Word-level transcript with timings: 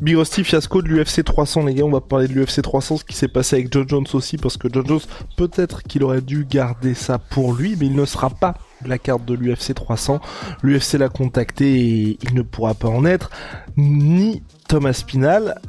Big 0.00 0.16
fiasco 0.24 0.82
de 0.82 0.88
l'UFC 0.88 1.24
300 1.24 1.64
les 1.64 1.74
gars, 1.74 1.84
on 1.84 1.90
va 1.90 2.00
parler 2.00 2.26
de 2.26 2.32
l'UFC 2.32 2.62
300, 2.62 2.98
ce 2.98 3.04
qui 3.04 3.14
s'est 3.14 3.28
passé 3.28 3.56
avec 3.56 3.72
John 3.72 3.88
Jones 3.88 4.06
aussi, 4.14 4.38
parce 4.38 4.56
que 4.56 4.68
John 4.72 4.86
Jones, 4.86 5.00
peut-être 5.36 5.82
qu'il 5.82 6.02
aurait 6.02 6.22
dû 6.22 6.46
garder 6.48 6.94
ça 6.94 7.18
pour 7.18 7.52
lui, 7.52 7.76
mais 7.78 7.86
il 7.86 7.94
ne 7.94 8.04
sera 8.04 8.30
pas 8.30 8.54
la 8.86 8.98
carte 8.98 9.24
de 9.24 9.34
l'UFC 9.34 9.74
300. 9.74 10.20
L'UFC 10.62 10.94
l'a 10.94 11.08
contacté 11.08 11.74
et 11.74 12.18
il 12.22 12.34
ne 12.34 12.42
pourra 12.42 12.74
pas 12.74 12.88
en 12.88 13.04
être. 13.04 13.30
Ni 13.76 14.42
Thomas 14.68 14.94
Spinal. 14.94 15.60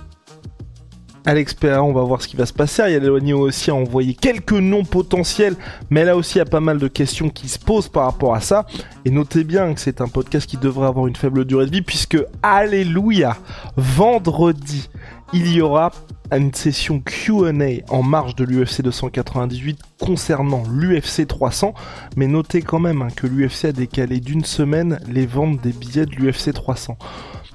Alex 1.25 1.53
Pereira, 1.53 1.83
on 1.83 1.93
va 1.93 2.01
voir 2.01 2.21
ce 2.21 2.27
qui 2.27 2.35
va 2.35 2.45
se 2.45 2.53
passer. 2.53 2.81
Ariel 2.81 3.03
Elwani 3.03 3.33
aussi 3.33 3.69
a 3.69 3.75
envoyé 3.75 4.15
quelques 4.15 4.53
noms 4.53 4.83
potentiels, 4.83 5.55
mais 5.89 6.03
là 6.03 6.15
aussi 6.15 6.35
il 6.35 6.37
y 6.39 6.41
a 6.41 6.45
pas 6.45 6.59
mal 6.59 6.79
de 6.79 6.87
questions 6.87 7.29
qui 7.29 7.47
se 7.47 7.59
posent 7.59 7.89
par 7.89 8.05
rapport 8.05 8.33
à 8.33 8.41
ça. 8.41 8.65
Et 9.05 9.11
notez 9.11 9.43
bien 9.43 9.73
que 9.73 9.79
c'est 9.79 10.01
un 10.01 10.07
podcast 10.07 10.49
qui 10.49 10.57
devrait 10.57 10.87
avoir 10.87 11.07
une 11.07 11.15
faible 11.15 11.45
durée 11.45 11.67
de 11.67 11.71
vie, 11.71 11.83
puisque, 11.83 12.17
alléluia, 12.41 13.37
vendredi, 13.77 14.89
il 15.33 15.51
y 15.53 15.61
aura 15.61 15.91
une 16.31 16.53
session 16.53 17.01
Q&A 17.01 17.83
en 17.93 18.03
marge 18.03 18.35
de 18.35 18.43
l'UFC 18.43 18.81
298 18.81 19.79
concernant 19.99 20.63
l'UFC 20.71 21.27
300, 21.27 21.73
mais 22.15 22.27
notez 22.27 22.61
quand 22.61 22.79
même 22.79 23.01
hein, 23.01 23.09
que 23.15 23.27
l'UFC 23.27 23.65
a 23.65 23.71
décalé 23.73 24.21
d'une 24.21 24.45
semaine 24.45 24.99
les 25.09 25.25
ventes 25.25 25.61
des 25.61 25.73
billets 25.73 26.05
de 26.05 26.15
l'UFC 26.15 26.53
300. 26.53 26.97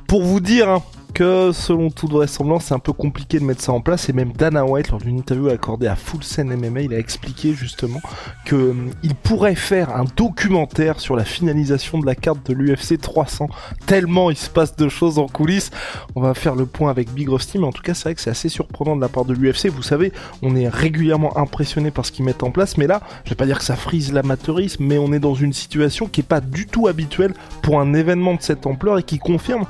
Pour 0.06 0.22
vous 0.22 0.40
dire 0.40 0.68
hein, 0.68 0.82
que 1.16 1.50
selon 1.50 1.88
toute 1.88 2.10
vraisemblance, 2.10 2.66
c'est 2.66 2.74
un 2.74 2.78
peu 2.78 2.92
compliqué 2.92 3.40
de 3.40 3.44
mettre 3.44 3.62
ça 3.62 3.72
en 3.72 3.80
place. 3.80 4.10
Et 4.10 4.12
même 4.12 4.32
Dana 4.32 4.66
White, 4.66 4.90
lors 4.90 5.00
d'une 5.00 5.16
interview 5.16 5.48
accordée 5.48 5.86
à 5.86 5.96
Full 5.96 6.22
Sen 6.22 6.54
MMA, 6.54 6.82
il 6.82 6.92
a 6.92 6.98
expliqué 6.98 7.54
justement 7.54 8.02
que 8.44 8.54
hum, 8.54 8.90
il 9.02 9.14
pourrait 9.14 9.54
faire 9.54 9.96
un 9.96 10.04
documentaire 10.14 11.00
sur 11.00 11.16
la 11.16 11.24
finalisation 11.24 11.98
de 11.98 12.04
la 12.04 12.14
carte 12.14 12.46
de 12.46 12.52
l'UFC 12.52 13.00
300. 13.00 13.48
Tellement 13.86 14.30
il 14.30 14.36
se 14.36 14.50
passe 14.50 14.76
de 14.76 14.90
choses 14.90 15.18
en 15.18 15.26
coulisses. 15.26 15.70
On 16.16 16.20
va 16.20 16.34
faire 16.34 16.54
le 16.54 16.66
point 16.66 16.90
avec 16.90 17.10
Big 17.10 17.30
Rusty, 17.30 17.58
mais 17.58 17.66
en 17.66 17.72
tout 17.72 17.82
cas, 17.82 17.94
c'est 17.94 18.04
vrai 18.04 18.14
que 18.14 18.20
c'est 18.20 18.28
assez 18.28 18.50
surprenant 18.50 18.94
de 18.94 19.00
la 19.00 19.08
part 19.08 19.24
de 19.24 19.32
l'UFC. 19.32 19.68
Vous 19.68 19.82
savez, 19.82 20.12
on 20.42 20.54
est 20.54 20.68
régulièrement 20.68 21.38
impressionné 21.38 21.90
par 21.90 22.04
ce 22.04 22.12
qu'ils 22.12 22.26
mettent 22.26 22.42
en 22.42 22.50
place, 22.50 22.76
mais 22.76 22.86
là, 22.86 23.00
je 23.24 23.30
vais 23.30 23.36
pas 23.36 23.46
dire 23.46 23.56
que 23.56 23.64
ça 23.64 23.76
frise 23.76 24.12
l'amateurisme, 24.12 24.84
mais 24.84 24.98
on 24.98 25.14
est 25.14 25.18
dans 25.18 25.34
une 25.34 25.54
situation 25.54 26.08
qui 26.08 26.20
est 26.20 26.24
pas 26.28 26.42
du 26.42 26.66
tout 26.66 26.88
habituelle 26.88 27.32
pour 27.62 27.80
un 27.80 27.94
événement 27.94 28.34
de 28.34 28.42
cette 28.42 28.66
ampleur 28.66 28.98
et 28.98 29.02
qui 29.02 29.18
confirme 29.18 29.64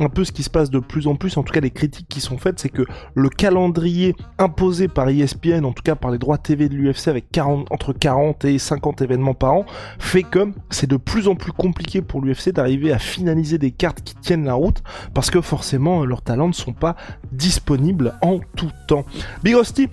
un 0.00 0.08
peu 0.08 0.24
ce 0.24 0.32
qui 0.32 0.42
se 0.42 0.50
passe 0.50 0.70
de 0.70 0.78
plus 0.78 1.06
en 1.06 1.14
plus, 1.14 1.36
en 1.36 1.42
tout 1.42 1.52
cas 1.52 1.60
les 1.60 1.70
critiques 1.70 2.08
qui 2.08 2.20
sont 2.20 2.38
faites, 2.38 2.58
c'est 2.58 2.70
que 2.70 2.82
le 3.14 3.28
calendrier 3.28 4.16
imposé 4.38 4.88
par 4.88 5.08
ESPN, 5.08 5.64
en 5.64 5.72
tout 5.72 5.82
cas 5.82 5.94
par 5.94 6.10
les 6.10 6.18
droits 6.18 6.38
TV 6.38 6.68
de 6.68 6.74
l'UFC 6.74 7.08
avec 7.08 7.30
40, 7.30 7.70
entre 7.70 7.92
40 7.92 8.44
et 8.46 8.58
50 8.58 9.02
événements 9.02 9.34
par 9.34 9.52
an, 9.52 9.66
fait 9.98 10.22
que 10.22 10.52
c'est 10.70 10.88
de 10.88 10.96
plus 10.96 11.28
en 11.28 11.34
plus 11.34 11.52
compliqué 11.52 12.00
pour 12.00 12.22
l'UFC 12.22 12.50
d'arriver 12.50 12.92
à 12.92 12.98
finaliser 12.98 13.58
des 13.58 13.70
cartes 13.70 14.00
qui 14.02 14.14
tiennent 14.14 14.44
la 14.44 14.54
route, 14.54 14.82
parce 15.14 15.30
que 15.30 15.40
forcément 15.40 16.04
leurs 16.04 16.22
talents 16.22 16.48
ne 16.48 16.54
sont 16.54 16.72
pas 16.72 16.96
disponibles 17.32 18.14
en 18.22 18.40
tout 18.56 18.70
temps. 18.88 19.04
Big 19.44 19.54
Rusty, 19.54 19.88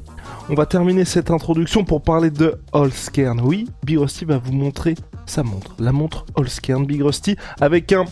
on 0.49 0.55
va 0.55 0.65
terminer 0.65 1.03
cette 1.03 1.31
introduction 1.31 1.83
pour 1.83 2.01
parler 2.01 2.31
de 2.31 2.59
Holskern. 2.71 3.41
Oui, 3.41 3.67
Big 3.83 3.97
Rusty 3.97 4.23
va 4.23 4.37
vous 4.37 4.53
montrer 4.53 4.95
sa 5.25 5.43
montre, 5.43 5.75
la 5.79 5.91
montre 5.91 6.25
Holskern 6.35 6.85
Big 6.85 7.01
Rusty, 7.01 7.35
avec 7.59 7.91
un... 7.91 8.05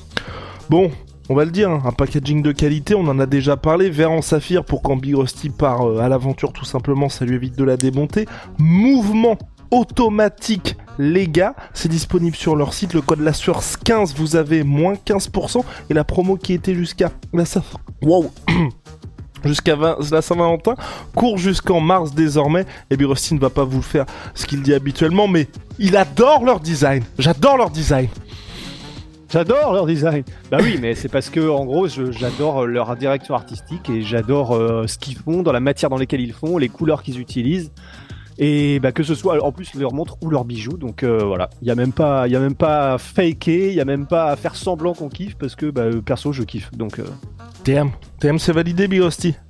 Bon, 0.69 0.89
on 1.29 1.35
va 1.35 1.45
le 1.45 1.51
dire, 1.51 1.69
hein, 1.69 1.81
un 1.85 1.91
packaging 1.91 2.41
de 2.41 2.51
qualité, 2.51 2.93
on 2.95 3.07
en 3.07 3.19
a 3.19 3.25
déjà 3.25 3.57
parlé, 3.57 3.89
vert 3.89 4.11
en 4.11 4.21
saphir 4.21 4.63
pour 4.63 4.81
quand 4.81 4.95
Big 4.95 5.15
Rusty 5.15 5.49
part 5.49 5.87
euh, 5.87 5.99
à 5.99 6.09
l'aventure 6.09 6.53
tout 6.53 6.65
simplement, 6.65 7.09
ça 7.09 7.25
lui 7.25 7.35
évite 7.35 7.57
de 7.57 7.63
la 7.63 7.77
démonter. 7.77 8.27
Mouvement 8.59 9.37
automatique 9.71 10.77
les 10.99 11.27
gars, 11.27 11.55
c'est 11.73 11.89
disponible 11.89 12.35
sur 12.35 12.55
leur 12.55 12.73
site, 12.73 12.93
le 12.93 13.01
code 13.01 13.19
la 13.19 13.33
source 13.33 13.75
15, 13.77 14.15
vous 14.15 14.35
avez 14.35 14.63
moins 14.63 14.93
15% 14.93 15.63
et 15.89 15.93
la 15.93 16.03
promo 16.03 16.37
qui 16.37 16.53
était 16.53 16.75
jusqu'à 16.75 17.11
la 17.33 17.43
wow. 18.01 18.31
jusqu'à 19.43 19.75
la 19.75 20.21
Saint-Valentin, 20.21 20.75
court 21.15 21.37
jusqu'en 21.37 21.79
mars 21.79 22.13
désormais, 22.13 22.65
et 22.89 22.97
Big 22.97 23.07
Rusty 23.07 23.33
ne 23.33 23.39
va 23.39 23.49
pas 23.49 23.63
vous 23.63 23.81
faire 23.81 24.05
ce 24.33 24.45
qu'il 24.45 24.61
dit 24.61 24.73
habituellement, 24.73 25.27
mais 25.27 25.47
il 25.79 25.97
adore 25.97 26.45
leur 26.45 26.59
design, 26.59 27.03
j'adore 27.17 27.57
leur 27.57 27.71
design. 27.71 28.07
J'adore 29.35 29.73
leur 29.73 29.85
design. 29.85 30.23
Bah 30.49 30.59
oui, 30.61 30.77
mais 30.81 30.95
c'est 30.95 31.09
parce 31.09 31.29
que 31.29 31.49
en 31.49 31.65
gros, 31.65 31.89
j'adore 31.89 32.65
leur 32.65 32.95
direction 32.95 33.35
artistique 33.35 33.89
et 33.89 34.01
j'adore 34.01 34.53
euh, 34.53 34.87
ce 34.87 34.97
qu'ils 34.97 35.17
font, 35.17 35.43
dans 35.43 35.51
la 35.51 35.59
matière 35.59 35.89
dans 35.89 35.97
laquelle 35.97 36.21
ils 36.21 36.31
font, 36.31 36.57
les 36.57 36.69
couleurs 36.69 37.03
qu'ils 37.03 37.19
utilisent. 37.19 37.73
Et 38.37 38.79
bah, 38.79 38.93
que 38.93 39.03
ce 39.03 39.13
soit 39.13 39.43
en 39.43 39.51
plus 39.51 39.73
leur 39.73 39.93
montre 39.93 40.15
ou 40.21 40.29
leur 40.29 40.45
bijou, 40.45 40.77
donc 40.77 41.03
euh, 41.03 41.17
voilà, 41.25 41.49
il 41.61 41.67
y 41.67 41.71
a 41.71 41.75
même 41.75 41.91
pas, 41.91 42.29
il 42.29 42.31
y 42.31 42.37
a 42.37 42.39
même 42.39 42.55
pas 42.55 42.93
à 42.93 42.97
faker, 42.97 43.71
il 43.71 43.75
y 43.75 43.81
a 43.81 43.85
même 43.85 44.07
pas 44.07 44.31
à 44.31 44.37
faire 44.37 44.55
semblant 44.55 44.93
qu'on 44.93 45.09
kiffe 45.09 45.35
parce 45.35 45.55
que 45.55 45.65
bah, 45.65 45.87
perso 46.05 46.31
je 46.31 46.43
kiffe, 46.43 46.71
donc. 46.71 46.99
Euh... 46.99 47.05
TM, 47.65 47.91
TM 48.21 48.39
c'est 48.39 48.53
validé, 48.53 48.87
Big 48.87 49.01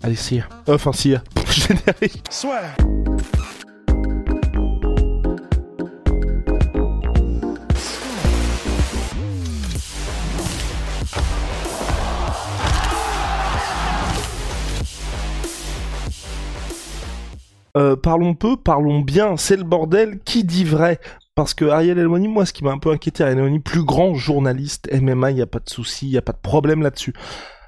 Allez, 0.02 0.16
si, 0.16 0.42
enfin 0.68 0.94
si, 0.94 1.14
générique. 1.52 2.24
Soit. 2.32 2.62
Euh, 17.78 17.96
parlons 17.96 18.36
peu, 18.36 18.56
parlons 18.56 19.02
bien, 19.02 19.36
c'est 19.38 19.58
le 19.58 19.64
bordel, 19.64 20.20
qui 20.24 20.44
dit 20.44 20.64
vrai? 20.64 21.00
Parce 21.36 21.54
que 21.54 21.66
Ariel 21.66 22.00
Elwani, 22.00 22.30
moi, 22.30 22.46
ce 22.46 22.54
qui 22.54 22.64
m'a 22.64 22.72
un 22.72 22.78
peu 22.78 22.92
inquiété, 22.92 23.24
Ariel 23.24 23.40
Elwani, 23.40 23.60
plus 23.60 23.84
grand 23.84 24.16
journaliste 24.16 24.90
MMA, 24.94 25.32
il 25.32 25.36
n'y 25.36 25.42
a 25.42 25.48
pas 25.48 25.60
de 25.60 25.70
souci, 25.70 26.08
il 26.08 26.12
n'y 26.12 26.18
a 26.18 26.22
pas 26.22 26.32
de 26.32 26.38
problème 26.38 26.82
là-dessus. 26.82 27.14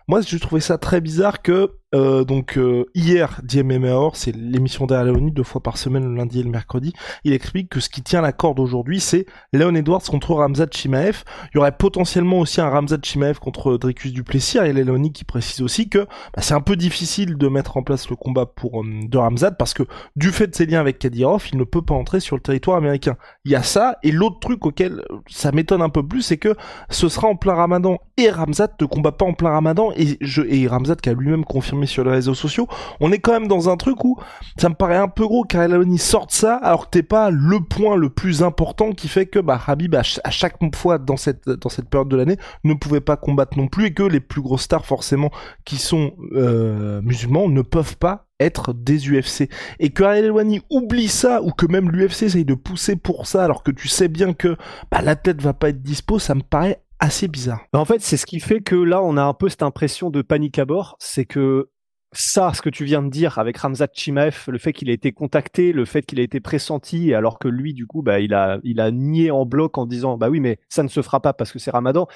Moi, 0.08 0.22
je 0.22 0.38
trouvais 0.38 0.62
ça 0.62 0.78
très 0.78 1.02
bizarre 1.02 1.42
que 1.42 1.72
euh, 1.96 2.26
donc 2.26 2.58
euh, 2.58 2.86
hier, 2.94 3.40
DMMA 3.44 3.94
Or, 3.94 4.18
c'est 4.18 4.36
l'émission 4.36 4.86
d'Alaoni 4.86 5.32
deux 5.32 5.44
fois 5.44 5.62
par 5.64 5.78
semaine, 5.78 6.04
le 6.04 6.16
lundi 6.16 6.42
et 6.42 6.44
le 6.44 6.50
mercredi. 6.50 6.94
Il 7.24 7.32
explique 7.32 7.70
que 7.70 7.80
ce 7.80 7.90
qui 7.90 8.02
tient 8.02 8.22
la 8.22 8.34
corde 8.34 8.60
aujourd'hui, 8.60 9.00
c'est 9.00 9.26
Léon 9.54 9.74
Edwards 9.74 10.02
contre 10.02 10.34
Ramzat 10.34 10.68
Chimaev. 10.72 11.24
Il 11.54 11.58
y 11.58 11.60
aurait 11.60 11.78
potentiellement 11.78 12.40
aussi 12.40 12.60
un 12.60 12.70
Ramzat 12.70 12.98
Chimaev 13.02 13.40
contre 13.40 13.78
Dricus 13.78 14.12
Duplessis. 14.12 14.58
Et 14.58 14.74
Léonie 14.74 15.14
qui 15.14 15.24
précise 15.24 15.62
aussi 15.62 15.88
que 15.88 16.00
bah, 16.00 16.42
c'est 16.42 16.54
un 16.54 16.62
peu 16.62 16.76
difficile 16.76 17.38
de 17.38 17.48
mettre 17.48 17.78
en 17.78 17.84
place 17.84 18.10
le 18.10 18.16
combat 18.16 18.46
pour 18.46 18.82
euh, 18.82 18.86
de 19.04 19.18
Ramzat 19.18 19.52
parce 19.52 19.74
que 19.74 19.84
du 20.16 20.32
fait 20.32 20.48
de 20.48 20.56
ses 20.56 20.66
liens 20.66 20.82
avec 20.82 21.00
Kadyrov, 21.00 21.48
il 21.54 21.58
ne 21.58 21.64
peut 21.64 21.82
pas 21.82 21.96
entrer 21.96 22.20
sur 22.20 22.36
le 22.36 22.42
territoire 22.42 22.78
américain. 22.78 23.16
Il 23.46 23.52
y 23.52 23.56
a 23.56 23.64
ça 23.64 23.98
et 24.04 24.12
l'autre 24.12 24.40
truc 24.40 24.66
auquel 24.66 25.04
ça 25.28 25.54
m'étonne 25.54 25.82
un 25.82 25.90
peu 25.90 26.06
plus, 26.06 26.22
c'est 26.22 26.38
que 26.38 26.56
ce 26.90 27.08
sera 27.08 27.28
en 27.28 27.36
plein 27.36 27.54
Ramadan 27.54 27.98
et 28.18 28.30
Ramzat 28.30 28.70
ne 28.82 28.86
combat 28.86 29.14
pas 29.14 29.26
en 29.26 29.34
plein 29.34 29.52
Ramadan 29.52 29.92
et 29.96 30.18
et 30.50 30.68
Ramzat 30.68 30.96
qui 30.96 31.10
a 31.10 31.14
lui-même 31.14 31.46
confirmé 31.46 31.77
sur 31.86 32.04
les 32.04 32.12
réseaux 32.12 32.34
sociaux, 32.34 32.68
on 33.00 33.12
est 33.12 33.20
quand 33.20 33.34
même 33.34 33.48
dans 33.48 33.70
un 33.70 33.78
truc 33.78 34.04
où 34.04 34.18
ça 34.58 34.70
me 34.70 34.76
paraît 34.76 34.98
un 34.98 35.08
peu 35.08 35.26
gros 35.26 35.44
qu'Aloni 35.44 35.98
sorte 35.98 36.32
ça 36.32 36.56
alors 36.56 36.86
que 36.86 36.92
t'es 36.92 37.04
pas 37.04 37.30
le 37.30 37.60
point 37.60 37.96
le 37.96 38.10
plus 38.10 38.44
important 38.44 38.92
qui 38.92 39.08
fait 39.08 39.26
que 39.26 39.40
bah 39.40 39.60
Habib 39.68 39.96
à, 39.96 40.04
chaque 40.04 40.58
fois 40.76 40.98
dans 40.98 41.18
cette 41.18 41.50
dans 41.50 41.70
cette 41.70 41.90
période 41.90 42.10
de 42.10 42.18
l'année 42.18 42.38
ne 42.64 42.74
pouvait 42.74 43.02
pas 43.02 43.18
combattre 43.18 43.58
non 43.58 43.68
plus 43.68 43.88
et 43.88 43.94
que 43.94 44.04
les 44.04 44.20
plus 44.20 44.42
grosses 44.42 44.64
stars 44.64 44.86
forcément 44.86 45.30
qui 45.66 45.78
sont 45.78 46.14
euh, 46.34 47.02
musulmans 47.02 47.48
ne 47.48 47.62
peuvent 47.62 47.98
pas 47.98 48.28
être 48.40 48.74
des 48.74 49.10
UFC 49.10 49.50
et 49.80 49.90
que 49.90 50.04
Ariel 50.04 50.32
oublie 50.70 51.08
ça 51.08 51.42
ou 51.42 51.52
que 51.52 51.66
même 51.66 51.90
l'UFC 51.90 52.24
essaye 52.24 52.46
de 52.46 52.54
pousser 52.54 52.96
pour 52.96 53.28
ça 53.28 53.44
alors 53.44 53.64
que 53.64 53.72
tu 53.72 53.88
sais 53.88 54.08
bien 54.08 54.34
que 54.34 54.56
bah, 54.92 55.02
l'athlète 55.02 55.42
va 55.42 55.54
pas 55.54 55.70
être 55.70 55.82
dispo, 55.82 56.20
ça 56.20 56.36
me 56.36 56.42
paraît 56.42 56.82
assez 57.00 57.28
bizarre. 57.28 57.66
En 57.74 57.86
fait, 57.86 58.02
c'est 58.02 58.18
ce 58.18 58.26
qui 58.26 58.40
fait 58.40 58.62
que 58.62 58.76
là, 58.76 59.02
on 59.02 59.18
a 59.18 59.24
un 59.24 59.34
peu 59.34 59.50
cette 59.50 59.64
impression 59.64 60.10
de 60.10 60.22
panique 60.22 60.60
à 60.60 60.66
bord. 60.66 60.98
C'est 61.00 61.26
que 61.26 61.70
ça, 62.14 62.54
ce 62.54 62.62
que 62.62 62.70
tu 62.70 62.86
viens 62.86 63.04
de 63.04 63.10
dire 63.10 63.38
avec 63.38 63.58
Ramzat 63.58 63.90
Chimaev, 63.94 64.46
le 64.48 64.58
fait 64.58 64.74
qu'il 64.74 64.90
ait 64.90 64.94
été 64.94 65.12
contacté, 65.12 65.74
le 65.74 65.86
fait 65.86 66.04
qu'il 66.04 66.20
ait 66.20 66.24
été 66.24 66.40
pressenti, 66.40 67.14
alors 67.14 67.38
que 67.38 67.48
lui, 67.48 67.74
du 67.74 67.86
coup, 67.86 68.02
bah, 68.02 68.20
il 68.20 68.34
a, 68.34 68.60
il 68.64 68.80
a 68.80 68.92
nié 68.92 69.30
en 69.32 69.46
bloc 69.46 69.78
en 69.78 69.86
disant, 69.86 70.18
bah 70.18 70.30
oui, 70.30 70.40
mais 70.40 70.60
ça 70.70 70.84
ne 70.84 70.88
se 70.88 71.02
fera 71.02 71.22
pas 71.22 71.34
parce 71.34 71.52
que 71.52 71.60
c'est 71.60 71.72
Ramadan. 71.72 72.08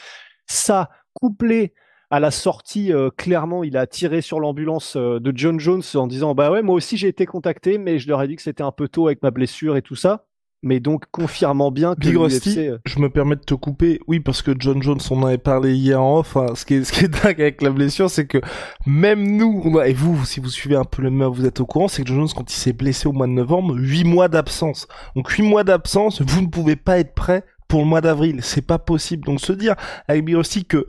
Ça, 0.47 0.89
couplé 1.13 1.73
à 2.09 2.19
la 2.19 2.31
sortie, 2.31 2.91
euh, 2.93 3.09
clairement, 3.09 3.63
il 3.63 3.77
a 3.77 3.88
tiré 3.88 4.21
sur 4.21 4.39
l'ambulance 4.39 4.95
euh, 4.97 5.19
de 5.19 5.31
John 5.35 5.59
Jones 5.59 5.83
en 5.95 6.07
disant, 6.07 6.35
bah 6.35 6.51
ouais, 6.51 6.61
moi 6.61 6.75
aussi 6.75 6.97
j'ai 6.97 7.07
été 7.07 7.25
contacté, 7.25 7.77
mais 7.77 7.99
je 7.99 8.07
leur 8.09 8.21
ai 8.21 8.27
dit 8.27 8.35
que 8.35 8.41
c'était 8.41 8.63
un 8.63 8.73
peu 8.73 8.89
tôt 8.89 9.07
avec 9.07 9.23
ma 9.23 9.31
blessure 9.31 9.77
et 9.77 9.81
tout 9.81 9.95
ça. 9.95 10.25
Mais 10.63 10.79
donc 10.79 11.05
confirmant 11.11 11.71
bien 11.71 11.95
que 11.95 12.01
Big 12.01 12.17
Rusty, 12.17 12.49
l'UFC, 12.55 12.57
euh, 12.69 12.77
je 12.85 12.99
me 12.99 13.09
permets 13.09 13.35
de 13.35 13.41
te 13.41 13.53
couper. 13.55 13.99
Oui, 14.07 14.19
parce 14.19 14.41
que 14.41 14.51
John 14.57 14.81
Jones, 14.83 14.99
on 15.09 15.23
en 15.23 15.27
avait 15.27 15.37
parlé 15.37 15.73
hier 15.73 16.01
en 16.01 16.19
off. 16.19 16.37
hein. 16.37 16.47
Ce, 16.55 16.65
qui 16.65 16.75
est, 16.75 16.83
ce 16.83 16.91
qui 16.91 17.05
est 17.05 17.07
dingue 17.23 17.41
avec 17.41 17.61
la 17.61 17.71
blessure, 17.71 18.09
c'est 18.09 18.27
que 18.27 18.37
même 18.85 19.37
nous, 19.37 19.61
on 19.65 19.77
a- 19.77 19.87
et 19.87 19.93
vous, 19.93 20.23
si 20.25 20.39
vous 20.39 20.49
suivez 20.49 20.75
un 20.75 20.83
peu 20.83 21.01
le 21.01 21.09
MMA, 21.09 21.27
vous 21.29 21.45
êtes 21.45 21.59
au 21.61 21.65
courant, 21.65 21.87
c'est 21.87 22.03
que 22.03 22.07
John 22.07 22.17
Jones, 22.19 22.29
quand 22.35 22.51
il 22.51 22.55
s'est 22.55 22.73
blessé 22.73 23.07
au 23.07 23.11
mois 23.11 23.27
de 23.27 23.31
novembre, 23.31 23.75
8 23.77 24.03
mois 24.03 24.27
d'absence. 24.27 24.87
Donc 25.15 25.29
8 25.29 25.43
mois 25.43 25.63
d'absence, 25.63 26.21
vous 26.21 26.41
ne 26.41 26.47
pouvez 26.47 26.75
pas 26.75 26.99
être 26.99 27.13
prêt 27.15 27.43
pour 27.67 27.79
le 27.79 27.85
mois 27.85 28.01
d'avril. 28.01 28.39
C'est 28.41 28.65
pas 28.65 28.77
possible. 28.79 29.25
Donc 29.25 29.39
se 29.41 29.53
dire 29.53 29.75
avec 30.07 30.25
Big 30.25 30.35
Rusty 30.35 30.65
que 30.65 30.85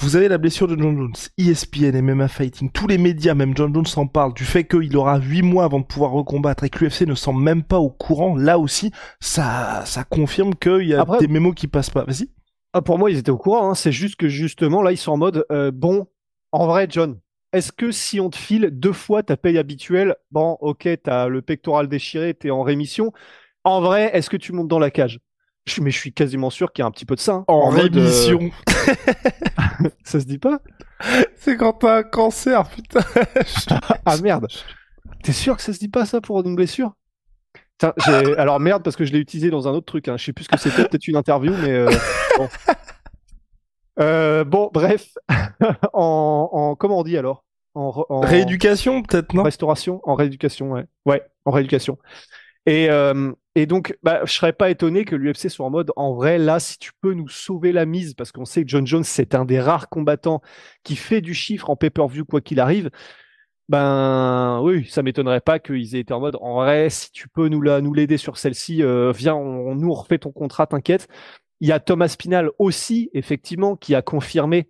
vous 0.00 0.16
avez 0.16 0.28
la 0.28 0.38
blessure 0.38 0.68
de 0.68 0.76
John 0.78 0.96
Jones, 0.96 1.12
ESPN, 1.38 2.00
MMA 2.00 2.28
Fighting, 2.28 2.70
tous 2.70 2.86
les 2.86 2.98
médias, 2.98 3.34
même 3.34 3.56
John 3.56 3.74
Jones 3.74 3.84
en 3.96 4.06
parle, 4.06 4.34
du 4.34 4.44
fait 4.44 4.64
qu'il 4.64 4.96
aura 4.96 5.18
8 5.18 5.42
mois 5.42 5.64
avant 5.64 5.80
de 5.80 5.84
pouvoir 5.86 6.10
recombattre 6.12 6.64
et 6.64 6.70
que 6.70 6.84
l'UFC 6.84 7.02
ne 7.06 7.14
semble 7.14 7.42
même 7.42 7.62
pas 7.62 7.78
au 7.78 7.90
courant, 7.90 8.36
là 8.36 8.58
aussi, 8.58 8.92
ça, 9.20 9.82
ça 9.86 10.04
confirme 10.04 10.54
qu'il 10.54 10.86
y 10.88 10.94
a 10.94 11.00
Après- 11.02 11.18
des 11.18 11.28
mémos 11.28 11.54
qui 11.54 11.66
passent 11.68 11.90
pas. 11.90 12.04
Vas-y. 12.04 12.28
Ah, 12.72 12.82
pour 12.82 12.98
moi, 12.98 13.10
ils 13.10 13.18
étaient 13.18 13.30
au 13.30 13.38
courant. 13.38 13.70
hein. 13.70 13.74
C'est 13.74 13.92
juste 13.92 14.16
que 14.16 14.28
justement, 14.28 14.82
là, 14.82 14.92
ils 14.92 14.98
sont 14.98 15.12
en 15.12 15.16
mode 15.16 15.44
euh, 15.50 15.70
bon, 15.70 16.06
en 16.52 16.66
vrai, 16.66 16.86
John, 16.90 17.18
est-ce 17.52 17.72
que 17.72 17.90
si 17.90 18.20
on 18.20 18.28
te 18.28 18.36
file 18.36 18.68
deux 18.72 18.92
fois 18.92 19.22
ta 19.22 19.36
paye 19.38 19.56
habituelle, 19.56 20.14
bon, 20.30 20.58
ok, 20.60 20.88
t'as 21.02 21.28
le 21.28 21.40
pectoral 21.40 21.88
déchiré, 21.88 22.34
t'es 22.34 22.50
en 22.50 22.62
rémission. 22.62 23.12
En 23.64 23.80
vrai, 23.80 24.10
est-ce 24.12 24.28
que 24.28 24.36
tu 24.36 24.52
montes 24.52 24.68
dans 24.68 24.78
la 24.78 24.90
cage? 24.90 25.20
Je- 25.66 25.80
Mais 25.82 25.90
je 25.90 25.98
suis 25.98 26.12
quasiment 26.12 26.50
sûr 26.50 26.72
qu'il 26.72 26.82
y 26.82 26.84
a 26.84 26.86
un 26.86 26.90
petit 26.90 27.04
peu 27.06 27.14
de 27.16 27.20
ça. 27.20 27.32
hein. 27.34 27.44
En, 27.48 27.72
mode, 27.72 27.96
euh, 27.96 28.00
rémission. 28.00 28.50
ça 30.04 30.20
se 30.20 30.24
dit 30.26 30.38
pas 30.38 30.58
C'est 31.36 31.56
quand 31.56 31.74
t'as 31.74 31.98
un 31.98 32.02
cancer, 32.02 32.68
putain. 32.68 33.00
Ah 34.04 34.16
merde 34.22 34.46
T'es 35.22 35.32
sûr 35.32 35.56
que 35.56 35.62
ça 35.62 35.72
se 35.72 35.78
dit 35.78 35.88
pas 35.88 36.06
ça 36.06 36.20
pour 36.20 36.40
une 36.40 36.54
blessure? 36.56 36.92
Alors 38.38 38.58
merde 38.60 38.82
parce 38.82 38.96
que 38.96 39.04
je 39.04 39.12
l'ai 39.12 39.18
utilisé 39.18 39.50
dans 39.50 39.68
un 39.68 39.72
autre 39.72 39.86
truc. 39.86 40.08
Hein. 40.08 40.16
Je 40.16 40.24
sais 40.24 40.32
plus 40.32 40.44
ce 40.44 40.48
que 40.48 40.58
c'était, 40.58 40.84
peut-être 40.88 41.06
une 41.08 41.16
interview, 41.16 41.52
mais 41.62 41.72
euh, 41.72 41.90
bon. 42.38 42.48
Euh, 43.98 44.44
bon, 44.44 44.70
bref, 44.72 45.08
en, 45.92 46.48
en 46.52 46.74
comment 46.76 47.00
on 47.00 47.02
dit 47.02 47.16
alors? 47.16 47.44
En 47.74 48.20
Rééducation, 48.20 49.02
peut-être, 49.02 49.34
non? 49.34 49.42
Restauration, 49.42 50.00
en 50.04 50.14
rééducation, 50.14 50.72
ouais, 50.72 50.86
ouais, 51.04 51.22
en 51.44 51.50
rééducation. 51.50 51.98
Et 52.64 52.88
euh, 52.88 53.32
et 53.56 53.64
donc, 53.64 53.96
bah, 54.02 54.20
je 54.26 54.32
serais 54.32 54.52
pas 54.52 54.68
étonné 54.68 55.06
que 55.06 55.16
l'UFC 55.16 55.48
soit 55.48 55.64
en 55.64 55.70
mode, 55.70 55.90
en 55.96 56.12
vrai, 56.12 56.36
là, 56.36 56.60
si 56.60 56.78
tu 56.78 56.92
peux 57.00 57.14
nous 57.14 57.28
sauver 57.28 57.72
la 57.72 57.86
mise, 57.86 58.12
parce 58.12 58.30
qu'on 58.30 58.44
sait 58.44 58.62
que 58.62 58.68
John 58.68 58.86
Jones 58.86 59.02
c'est 59.02 59.34
un 59.34 59.46
des 59.46 59.58
rares 59.58 59.88
combattants 59.88 60.42
qui 60.82 60.94
fait 60.94 61.22
du 61.22 61.32
chiffre 61.32 61.70
en 61.70 61.74
pay-per-view 61.76 62.26
quoi 62.26 62.42
qu'il 62.42 62.60
arrive. 62.60 62.90
Ben 63.70 64.60
oui, 64.62 64.86
ça 64.86 65.02
m'étonnerait 65.02 65.40
pas 65.40 65.58
qu'ils 65.58 65.96
aient 65.96 66.00
été 66.00 66.12
en 66.12 66.20
mode 66.20 66.36
en 66.42 66.56
vrai, 66.56 66.90
si 66.90 67.10
tu 67.10 67.28
peux 67.28 67.48
nous 67.48 67.62
la, 67.62 67.80
nous 67.80 67.94
l'aider 67.94 68.18
sur 68.18 68.36
celle-ci, 68.36 68.82
euh, 68.82 69.10
viens, 69.12 69.34
on, 69.34 69.70
on 69.70 69.74
nous 69.74 69.92
refait 69.94 70.18
ton 70.18 70.32
contrat, 70.32 70.66
t'inquiète. 70.66 71.08
Il 71.60 71.68
y 71.68 71.72
a 71.72 71.80
Thomas 71.80 72.14
Pinal 72.18 72.50
aussi, 72.58 73.10
effectivement, 73.14 73.76
qui 73.76 73.94
a 73.94 74.02
confirmé. 74.02 74.68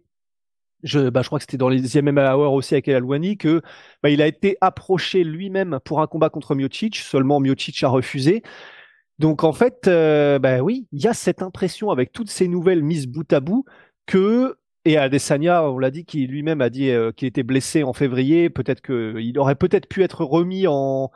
Je, 0.85 1.11
bah, 1.11 1.23
je 1.23 1.29
crois 1.29 1.41
que 1.41 1.45
c'était 1.45 1.57
dans 1.57 1.69
les 1.69 2.01
MMA 2.01 2.37
Hour 2.37 2.53
aussi 2.53 2.75
avec 2.75 2.87
El 2.87 2.97
Alwani 2.97 3.37
que 3.37 3.63
bah, 4.03 4.11
il 4.11 4.23
a 4.23 4.29
été 4.29 4.57
approché 4.61 5.25
lui-même 5.25 5.81
pour 5.85 6.01
un 6.01 6.07
combat 6.07 6.31
contre 6.31 6.55
Miocic. 6.55 6.97
Seulement 6.97 7.41
Miocic 7.41 7.83
a 7.83 7.89
refusé. 7.89 8.43
Donc 9.19 9.45
en 9.45 9.53
fait, 9.53 9.89
euh, 9.89 10.39
bah 10.39 10.61
oui, 10.61 10.87
il 10.93 11.03
y 11.03 11.07
a 11.07 11.15
cette 11.15 11.43
impression 11.43 11.91
avec 11.91 12.13
toutes 12.13 12.31
ces 12.31 12.49
nouvelles 12.49 12.83
mises 12.83 13.07
bout 13.07 13.31
à 13.33 13.41
bout 13.41 13.65
que 14.07 14.57
et 14.87 14.99
Adesanya, 14.99 15.65
on 15.65 15.79
l'a 15.79 15.91
dit, 15.91 16.05
qui 16.05 16.29
lui-même 16.29 16.61
a 16.61 16.71
dit 16.71 16.91
euh, 16.91 17.11
qu'il 17.11 17.27
était 17.27 17.43
blessé 17.43 17.83
en 17.83 17.93
février. 17.93 18.51
Peut-être 18.51 18.81
qu'il 18.81 19.37
aurait 19.37 19.57
peut-être 19.57 19.89
pu 19.89 20.05
être 20.05 20.25
remis 20.25 20.69
en 20.69 21.11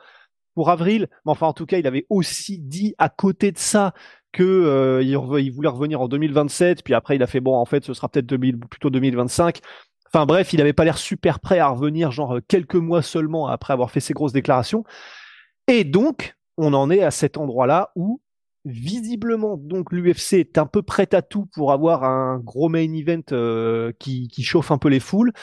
pour 0.55 0.69
avril, 0.69 1.07
mais 1.25 1.31
enfin 1.31 1.47
en 1.47 1.53
tout 1.53 1.65
cas, 1.65 1.77
il 1.77 1.87
avait 1.87 2.05
aussi 2.09 2.59
dit 2.59 2.93
à 2.97 3.07
côté 3.07 3.53
de 3.53 3.57
ça 3.57 3.93
que 4.33 4.43
euh, 4.43 5.01
il 5.01 5.51
voulait 5.51 5.69
revenir 5.69 6.01
en 6.01 6.09
2027. 6.09 6.83
Puis 6.83 6.93
après, 6.93 7.15
il 7.15 7.23
a 7.23 7.27
fait 7.27 7.39
bon, 7.39 7.55
en 7.55 7.63
fait, 7.65 7.85
ce 7.85 7.93
sera 7.93 8.09
peut-être 8.09 8.25
2000 8.25 8.59
plutôt 8.59 8.89
2025. 8.89 9.61
Enfin 10.13 10.25
bref, 10.25 10.51
il 10.51 10.57
n'avait 10.57 10.73
pas 10.73 10.83
l'air 10.83 10.97
super 10.97 11.39
prêt 11.39 11.59
à 11.59 11.69
revenir, 11.69 12.11
genre 12.11 12.35
euh, 12.35 12.41
quelques 12.45 12.75
mois 12.75 13.01
seulement 13.01 13.47
après 13.47 13.71
avoir 13.71 13.89
fait 13.89 14.01
ses 14.01 14.13
grosses 14.13 14.33
déclarations. 14.33 14.83
Et 15.67 15.85
donc, 15.85 16.35
on 16.61 16.73
en 16.73 16.89
est 16.89 17.01
à 17.01 17.11
cet 17.11 17.37
endroit-là 17.37 17.91
où 17.95 18.21
visiblement 18.63 19.57
donc 19.57 19.91
l'UFC 19.91 20.33
est 20.33 20.57
un 20.59 20.67
peu 20.67 20.83
prêt 20.83 21.13
à 21.13 21.23
tout 21.23 21.47
pour 21.47 21.71
avoir 21.71 22.03
un 22.03 22.37
gros 22.37 22.69
main 22.69 22.93
event 22.93 23.23
euh, 23.31 23.91
qui, 23.99 24.27
qui 24.27 24.43
chauffe 24.43 24.71
un 24.71 24.77
peu 24.77 24.89
les 24.89 24.99
foules. 24.99 25.33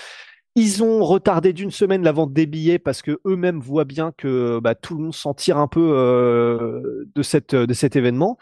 Ils 0.54 0.82
ont 0.82 1.04
retardé 1.04 1.52
d'une 1.52 1.70
semaine 1.70 2.02
la 2.02 2.12
vente 2.12 2.32
des 2.32 2.46
billets 2.46 2.78
parce 2.78 3.02
que 3.02 3.20
eux-mêmes 3.26 3.60
voient 3.60 3.84
bien 3.84 4.12
que 4.16 4.60
bah, 4.60 4.74
tout 4.74 4.96
le 4.96 5.02
monde 5.02 5.14
s'en 5.14 5.34
tire 5.34 5.58
un 5.58 5.68
peu 5.68 5.92
euh, 5.94 7.04
de, 7.14 7.22
cette, 7.22 7.54
de 7.54 7.74
cet 7.74 7.96
événement. 7.96 8.38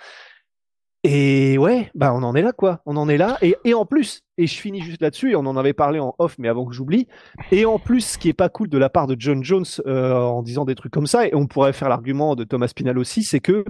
Et 1.08 1.56
ouais, 1.56 1.88
bah 1.94 2.12
on 2.12 2.24
en 2.24 2.34
est 2.34 2.42
là 2.42 2.52
quoi, 2.52 2.82
on 2.84 2.96
en 2.96 3.08
est 3.08 3.16
là. 3.16 3.38
Et, 3.40 3.74
en 3.74 3.86
plus, 3.86 4.24
et 4.38 4.48
je 4.48 4.58
finis 4.58 4.80
juste 4.80 5.00
là-dessus, 5.00 5.30
et 5.30 5.36
on 5.36 5.46
en 5.46 5.56
avait 5.56 5.72
parlé 5.72 6.00
en 6.00 6.16
off, 6.18 6.34
mais 6.36 6.48
avant 6.48 6.66
que 6.66 6.74
j'oublie. 6.74 7.06
Et 7.52 7.64
en 7.64 7.78
plus, 7.78 8.00
ce 8.00 8.18
qui 8.18 8.28
est 8.28 8.32
pas 8.32 8.48
cool 8.48 8.68
de 8.68 8.76
la 8.76 8.88
part 8.88 9.06
de 9.06 9.14
John 9.16 9.44
Jones 9.44 9.64
euh, 9.86 10.14
en 10.14 10.42
disant 10.42 10.64
des 10.64 10.74
trucs 10.74 10.92
comme 10.92 11.06
ça, 11.06 11.28
et 11.28 11.34
on 11.36 11.46
pourrait 11.46 11.72
faire 11.72 11.88
l'argument 11.88 12.34
de 12.34 12.42
Thomas 12.42 12.72
Pinal 12.74 12.98
aussi, 12.98 13.22
c'est 13.22 13.38
que 13.38 13.64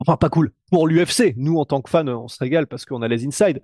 enfin 0.00 0.18
pas 0.18 0.28
cool 0.28 0.52
pour 0.70 0.86
l'UFC. 0.86 1.32
Nous 1.38 1.56
en 1.56 1.64
tant 1.64 1.80
que 1.80 1.88
fans, 1.88 2.06
on 2.06 2.28
se 2.28 2.38
régale 2.40 2.66
parce 2.66 2.84
qu'on 2.84 3.00
a 3.00 3.08
les 3.08 3.26
inside. 3.26 3.62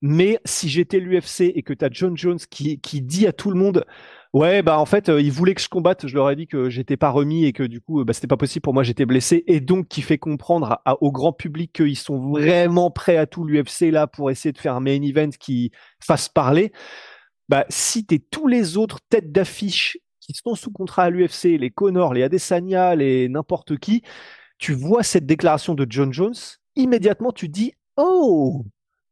Mais 0.00 0.40
si 0.46 0.70
j'étais 0.70 1.00
l'UFC 1.00 1.52
et 1.54 1.62
que 1.62 1.74
tu 1.74 1.84
as 1.84 1.90
John 1.90 2.16
Jones 2.16 2.40
qui, 2.48 2.80
qui 2.80 3.02
dit 3.02 3.26
à 3.26 3.34
tout 3.34 3.50
le 3.50 3.58
monde 3.58 3.84
Ouais, 4.34 4.62
bah 4.62 4.80
en 4.80 4.84
fait, 4.84 5.08
euh, 5.08 5.20
il 5.22 5.30
voulait 5.30 5.54
que 5.54 5.60
je 5.60 5.68
combatte. 5.68 6.08
Je 6.08 6.14
leur 6.16 6.28
ai 6.28 6.34
dit 6.34 6.48
que 6.48 6.68
j'étais 6.68 6.96
pas 6.96 7.10
remis 7.10 7.44
et 7.44 7.52
que 7.52 7.62
du 7.62 7.80
coup, 7.80 8.00
euh, 8.00 8.04
bah, 8.04 8.12
c'était 8.12 8.26
pas 8.26 8.36
possible 8.36 8.62
pour 8.62 8.74
moi, 8.74 8.82
j'étais 8.82 9.06
blessé. 9.06 9.44
Et 9.46 9.60
donc, 9.60 9.86
qui 9.86 10.02
fait 10.02 10.18
comprendre 10.18 10.82
au 11.00 11.12
grand 11.12 11.32
public 11.32 11.72
qu'ils 11.72 11.96
sont 11.96 12.18
vraiment 12.18 12.90
prêts 12.90 13.16
à 13.16 13.26
tout 13.26 13.44
l'UFC 13.44 13.92
là 13.92 14.08
pour 14.08 14.32
essayer 14.32 14.52
de 14.52 14.58
faire 14.58 14.74
un 14.74 14.80
main 14.80 15.00
event 15.02 15.30
qui 15.38 15.70
fasse 16.00 16.28
parler. 16.28 16.72
Bah, 17.48 17.64
si 17.68 18.06
t'es 18.06 18.18
tous 18.18 18.48
les 18.48 18.76
autres 18.76 18.98
têtes 19.08 19.30
d'affiche 19.30 19.98
qui 20.20 20.32
sont 20.34 20.56
sous 20.56 20.72
contrat 20.72 21.04
à 21.04 21.10
l'UFC, 21.10 21.56
les 21.58 21.70
Connor, 21.70 22.12
les 22.12 22.24
Adesanya, 22.24 22.96
les 22.96 23.28
n'importe 23.28 23.78
qui, 23.78 24.02
tu 24.58 24.74
vois 24.74 25.04
cette 25.04 25.26
déclaration 25.26 25.74
de 25.74 25.86
John 25.88 26.12
Jones, 26.12 26.34
immédiatement 26.76 27.30
tu 27.32 27.48
dis 27.48 27.72
Oh 27.96 28.64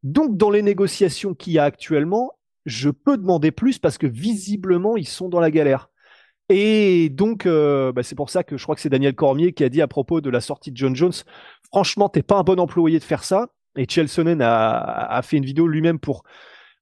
Donc 0.03 0.37
dans 0.37 0.51
les 0.51 0.63
négociations 0.63 1.35
qu'il 1.35 1.53
y 1.53 1.59
a 1.61 1.65
actuellement, 1.65 2.33
je 2.67 2.91
peux 2.91 3.17
demander 3.17 3.51
plus 3.51 3.79
parce 3.79 3.99
que 3.99 4.07
visiblement 4.07 4.97
ils 4.97 5.09
sont 5.09 5.29
dans 5.29 5.41
la 5.41 5.51
galère. 5.51 5.89
Et 6.49 7.09
donc, 7.09 7.47
euh, 7.47 7.93
bah, 7.93 8.03
c'est 8.03 8.15
pour 8.15 8.29
ça 8.29 8.45
que 8.45 8.57
je 8.57 8.63
crois 8.63 8.75
que 8.75 8.81
c'est 8.81 8.91
Daniel 8.91 9.15
Cormier 9.15 9.53
qui 9.53 9.65
a 9.65 9.69
dit 9.69 9.81
à 9.81 9.89
propos 9.89 10.21
de 10.21 10.29
la 10.29 10.41
sortie 10.41 10.71
de 10.71 10.77
John 10.77 10.95
Jones, 10.95 11.13
franchement, 11.73 12.09
t'es 12.09 12.23
pas 12.23 12.37
un 12.37 12.43
bon 12.43 12.61
employé 12.61 12.99
de 12.99 13.05
faire 13.05 13.25
ça. 13.25 13.49
Et 13.77 13.87
Chelsonen 13.89 14.43
a, 14.43 15.21
fait 15.23 15.39
une 15.39 15.47
vidéo 15.47 15.67
lui-même 15.67 15.99
pour 15.99 16.25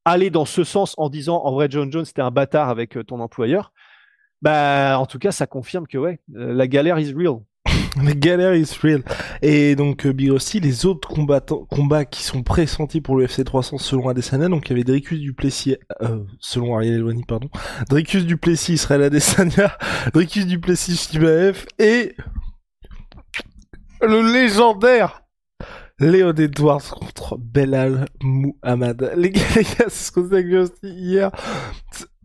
aller 0.04 0.30
dans 0.30 0.44
ce 0.44 0.64
sens 0.64 0.94
en 0.98 1.08
disant, 1.08 1.36
en 1.44 1.52
vrai, 1.52 1.68
John 1.70 1.92
Jones, 1.92 2.06
t'es 2.06 2.22
un 2.22 2.32
bâtard 2.32 2.68
avec 2.68 2.96
euh, 2.96 3.04
ton 3.04 3.20
employeur. 3.20 3.72
Bah, 4.42 4.98
en 4.98 5.06
tout 5.06 5.18
cas, 5.18 5.30
ça 5.30 5.46
confirme 5.46 5.86
que 5.86 5.98
euh, 5.98 6.16
la 6.28 6.66
galère 6.66 6.98
is 6.98 7.12
real. 7.12 7.40
La 8.04 8.14
galère 8.14 8.54
is 8.54 8.76
real. 8.82 9.02
Et 9.42 9.74
donc, 9.74 10.06
euh, 10.06 10.12
Big 10.12 10.30
aussi, 10.30 10.60
les 10.60 10.86
autres 10.86 11.08
combattants, 11.08 11.66
combats 11.70 12.04
qui 12.04 12.22
sont 12.22 12.42
pressentis 12.42 13.00
pour 13.00 13.16
le 13.16 13.24
FC 13.24 13.44
300 13.44 13.78
selon 13.78 14.08
Adesanya, 14.08 14.48
donc 14.48 14.68
il 14.68 14.70
y 14.70 14.72
avait 14.74 14.84
Dricus 14.84 15.20
Duplessis, 15.20 15.76
euh, 16.02 16.24
selon 16.38 16.76
Ariel 16.76 16.94
Elwani, 16.94 17.24
pardon, 17.24 17.48
Dricus 17.88 18.24
Duplessis, 18.24 18.74
Israël 18.74 19.02
Adesanya, 19.02 19.76
Dricus 20.14 20.46
Duplessis, 20.46 21.08
Shibaef, 21.10 21.66
et 21.78 22.14
le 24.02 24.32
légendaire 24.32 25.22
Léon 25.98 26.32
Edwards 26.32 26.90
contre 26.90 27.36
Belal 27.36 28.06
Muhammad. 28.22 29.12
Les 29.16 29.30
gars, 29.30 29.42
les 29.56 29.64
gars, 29.64 29.86
c'est 29.88 29.90
ce 29.90 30.12
qu'on 30.12 30.28
s'est 30.28 30.70
hier. 30.82 31.30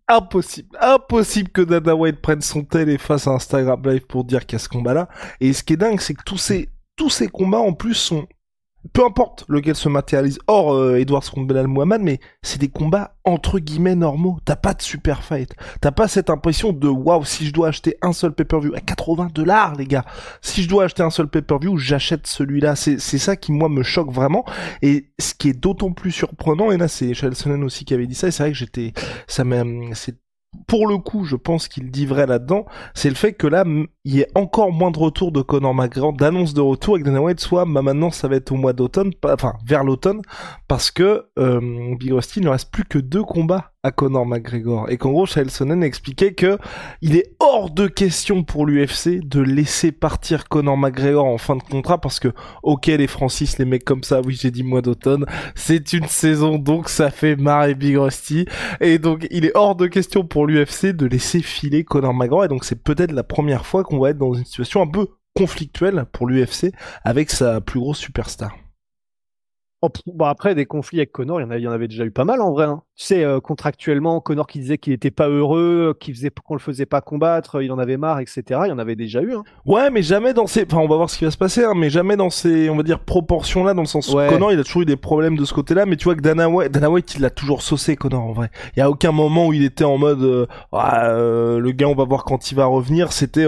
Impossible, 0.08 0.78
impossible 0.80 1.50
que 1.50 1.62
Dana 1.62 1.96
White 1.96 2.22
prenne 2.22 2.42
son 2.42 2.64
tel 2.64 2.90
et 2.90 3.00
fasse 3.00 3.26
un 3.28 3.34
Instagram 3.34 3.82
live 3.86 4.06
pour 4.06 4.24
dire 4.24 4.46
qu'il 4.46 4.58
y 4.58 4.58
a 4.58 4.60
ce 4.60 4.70
combat-là. 4.70 5.10
Et 5.40 5.52
ce 5.52 5.64
qui 5.64 5.74
est 5.74 5.78
dingue, 5.78 6.00
c'est 6.00 6.14
que 6.14 6.24
tous 6.24 6.38
ces, 6.38 6.70
tous 6.96 7.10
ces 7.10 7.28
combats 7.28 7.60
en 7.60 7.74
plus 7.74 7.96
sont, 7.96 8.28
peu 8.94 9.06
importe 9.06 9.46
lequel 9.48 9.76
se 9.76 9.90
matérialise, 9.90 10.40
hors 10.48 10.74
euh, 10.74 10.98
Edwards 10.98 11.24
contre 11.24 11.48
Belal 11.48 11.68
Muhammad, 11.68 12.02
mais 12.02 12.20
c'est 12.42 12.60
des 12.60 12.68
combats 12.70 13.16
entre 13.24 13.60
guillemets 13.60 13.96
normaux. 13.96 14.38
T'as 14.46 14.56
pas 14.56 14.74
de 14.74 14.82
super 14.82 15.24
fight. 15.24 15.56
T'as 15.82 15.92
pas 15.92 16.08
cette 16.08 16.30
impression 16.30 16.74
de 16.74 16.88
waouh, 16.88 17.26
si 17.26 17.48
je 17.48 17.54
dois 17.54 17.70
acheter 17.70 17.98
un 18.02 18.14
seul 18.14 18.34
pay-per-view 18.34 18.74
à 18.76 18.82
80 18.82 19.30
dollars, 19.34 19.76
les 19.76 19.86
gars. 19.86 20.06
Si 20.42 20.64
je 20.64 20.70
dois 20.70 20.86
acheter 20.86 21.04
un 21.04 21.10
seul 21.10 21.28
pay-per-view, 21.28 21.78
j'achète 21.78 22.28
celui-là. 22.28 22.76
C'est, 22.76 23.00
ça 23.00 23.36
qui, 23.36 23.52
moi, 23.52 23.70
me 23.70 23.84
choque 23.84 24.12
vraiment. 24.12 24.46
Et 24.82 25.10
ce 25.20 25.34
qui 25.34 25.50
est 25.50 25.60
d'autant 25.60 25.92
plus 25.92 26.12
surprenant, 26.12 26.72
et 26.72 26.78
là, 26.78 26.88
c'est 26.88 27.14
Chelsonen 27.14 27.64
aussi 27.64 27.86
qui 27.86 27.94
avait 27.94 28.08
dit 28.08 28.16
ça, 28.16 28.28
et 28.28 28.32
c'est 28.32 28.44
vrai 28.44 28.52
que 28.52 28.58
j'étais, 28.58 28.94
ça 29.28 29.44
m'a, 29.44 29.64
c'est, 29.94 30.16
pour 30.68 30.88
le 30.88 30.98
coup, 30.98 31.26
je 31.26 31.36
pense 31.36 31.68
qu'il 31.68 31.92
dit 31.92 32.06
vrai 32.06 32.26
là-dedans, 32.26 32.66
c'est 32.94 33.10
le 33.10 33.16
fait 33.16 33.34
que 33.34 33.48
là, 33.48 33.64
il 34.04 34.16
y 34.16 34.22
ait 34.22 34.32
encore 34.36 34.72
moins 34.72 34.92
de 34.92 35.00
retour 35.00 35.32
de 35.32 35.42
Conor 35.42 35.74
McGregor, 35.74 36.14
d'annonce 36.14 36.54
de 36.54 36.62
retour, 36.62 36.98
et 36.98 37.02
que 37.02 37.06
Dana 37.06 37.22
White 37.22 37.40
soit, 37.40 37.66
bah 37.66 37.82
maintenant, 37.82 38.12
ça 38.12 38.28
va 38.28 38.36
être 38.36 38.52
au 38.52 38.56
mois 38.56 38.74
d'automne, 38.74 39.12
enfin, 39.24 39.54
vers 39.66 39.84
l'automne, 39.84 40.22
parce 40.68 40.92
que 40.92 41.26
euh, 41.38 41.96
Big 41.98 42.12
Rusty, 42.12 42.40
il 42.40 42.46
ne 42.46 42.50
reste 42.50 42.72
plus 42.72 42.86
que 42.86 42.98
deux 42.98 43.24
combats 43.24 43.74
à 43.86 43.92
Conor 43.92 44.26
McGregor. 44.26 44.90
Et 44.90 44.98
qu'en 44.98 45.12
gros 45.12 45.28
Chael 45.28 45.52
Sonnen 45.52 45.84
expliquait 45.84 46.34
que 46.34 46.58
il 47.04 47.16
est 47.16 47.36
hors 47.40 47.70
de 47.70 47.86
question 47.86 48.44
pour 48.44 48.66
l'UFC 48.66 49.20
de 49.24 49.42
laisser 49.42 49.92
partir 49.92 50.50
Conor 50.50 50.76
McGregor 50.76 51.24
en 51.24 51.38
fin 51.38 51.56
de 51.56 51.62
contrat 51.62 52.02
parce 52.02 52.20
que 52.20 52.30
ok 52.64 52.88
les 52.88 53.06
Francis 53.06 53.60
les 53.60 53.66
mecs 53.66 53.86
comme 53.86 54.04
ça 54.04 54.22
oui 54.26 54.36
j'ai 54.42 54.50
dit 54.50 54.64
mois 54.64 54.82
d'automne 54.82 55.26
c'est 55.54 55.94
une 55.94 56.08
saison 56.08 56.58
donc 56.58 56.90
ça 56.90 57.12
fait 57.12 57.36
marrer 57.36 57.76
Big 57.76 57.96
Rusty. 57.96 58.48
Et 58.82 58.98
donc 58.98 59.28
il 59.30 59.46
est 59.46 59.56
hors 59.56 59.76
de 59.76 59.86
question 59.86 60.26
pour 60.26 60.48
l'UFC 60.48 60.88
de 60.88 61.06
laisser 61.06 61.44
filer 61.44 61.84
Conor 61.84 62.16
McGregor. 62.16 62.46
Et 62.46 62.48
donc 62.48 62.66
c'est 62.66 62.82
peut-être 62.82 63.12
la 63.12 63.24
première 63.24 63.68
fois 63.68 63.84
qu'on 63.84 64.00
va 64.00 64.10
être 64.10 64.18
dans 64.18 64.34
une 64.34 64.46
situation 64.46 64.82
un 64.82 64.88
peu 64.88 65.10
conflictuelle 65.36 66.06
pour 66.12 66.26
l'UFC 66.26 66.72
avec 67.04 67.30
sa 67.30 67.62
plus 67.62 67.80
grosse 67.80 68.00
superstar. 68.00 68.65
Oh, 69.82 69.90
bon, 70.08 70.26
après, 70.26 70.56
des 70.56 70.66
conflits 70.66 71.00
avec 71.00 71.12
Connor, 71.12 71.42
il 71.42 71.44
y 71.62 71.68
en, 71.68 71.72
avait, 71.72 71.88
déjà 71.88 72.06
eu 72.06 72.12
pas 72.12 72.24
mal 72.24 72.42
en 72.42 72.52
vrai. 72.54 72.66
Hein. 72.66 72.82
Tu 72.96 73.06
sais, 73.06 73.24
euh, 73.24 73.40
contractuellement, 73.40 74.22
Connor 74.22 74.48
qui 74.48 74.60
disait 74.60 74.78
qu'il 74.78 74.94
était 74.94 75.12
pas 75.12 75.28
heureux, 75.28 75.96
qu'il 76.00 76.16
faisait 76.16 76.32
qu'on 76.32 76.56
le 76.56 76.60
faisait 76.60 76.86
pas 76.86 77.02
combattre, 77.02 77.62
il 77.62 77.72
en 77.72 77.78
avait 77.78 77.98
marre, 77.98 78.20
etc. 78.20 78.44
Il 78.64 78.70
y 78.70 78.72
en 78.72 78.80
avait 78.80 78.96
déjà 78.96 79.22
eu. 79.22 79.36
Hein. 79.36 79.44
Ouais, 79.66 79.90
mais 79.92 80.02
jamais 80.02 80.34
dans 80.34 80.48
ces. 80.48 80.66
Enfin, 80.66 80.78
on 80.78 80.88
va 80.88 80.96
voir 80.96 81.10
ce 81.10 81.18
qui 81.18 81.26
va 81.26 81.32
se 81.32 81.38
passer, 81.38 81.64
hein, 81.64 81.74
mais 81.76 81.90
jamais 81.90 82.16
dans 82.16 82.30
ces, 82.30 82.70
on 82.70 82.78
va 82.78 82.84
dire, 82.84 83.00
proportions-là, 83.00 83.74
dans 83.74 83.82
le 83.82 83.88
sens 83.88 84.10
où 84.10 84.14
Connor, 84.14 84.54
il 84.54 84.60
a 84.60 84.64
toujours 84.64 84.84
eu 84.84 84.86
des 84.86 84.96
problèmes 84.96 85.36
de 85.36 85.46
ce 85.46 85.54
côté-là, 85.54 85.86
mais 85.86 85.98
tu 85.98 86.06
vois 86.06 86.16
que 86.16 86.22
Dana 86.22 86.50
White, 86.50 86.72
Dana 86.72 86.90
White, 86.90 87.16
il 87.16 87.22
l'a 87.22 87.30
toujours 87.30 87.62
saucé, 87.62 87.96
Connor, 87.96 88.24
en 88.24 88.32
vrai. 88.32 88.50
Il 88.76 88.80
y 88.80 88.82
a 88.82 88.90
aucun 88.90 89.12
moment 89.12 89.48
où 89.48 89.54
il 89.54 89.64
était 89.64 89.84
en 89.84 89.98
mode, 89.98 90.24
euh, 90.24 90.48
ah, 90.72 91.10
euh, 91.10 91.60
le 91.60 91.72
gars, 91.74 91.88
on 91.88 91.96
va 91.96 92.06
voir 92.06 92.24
quand 92.24 92.50
il 92.52 92.56
va 92.56 92.66
revenir. 92.66 93.12
C'était, 93.12 93.48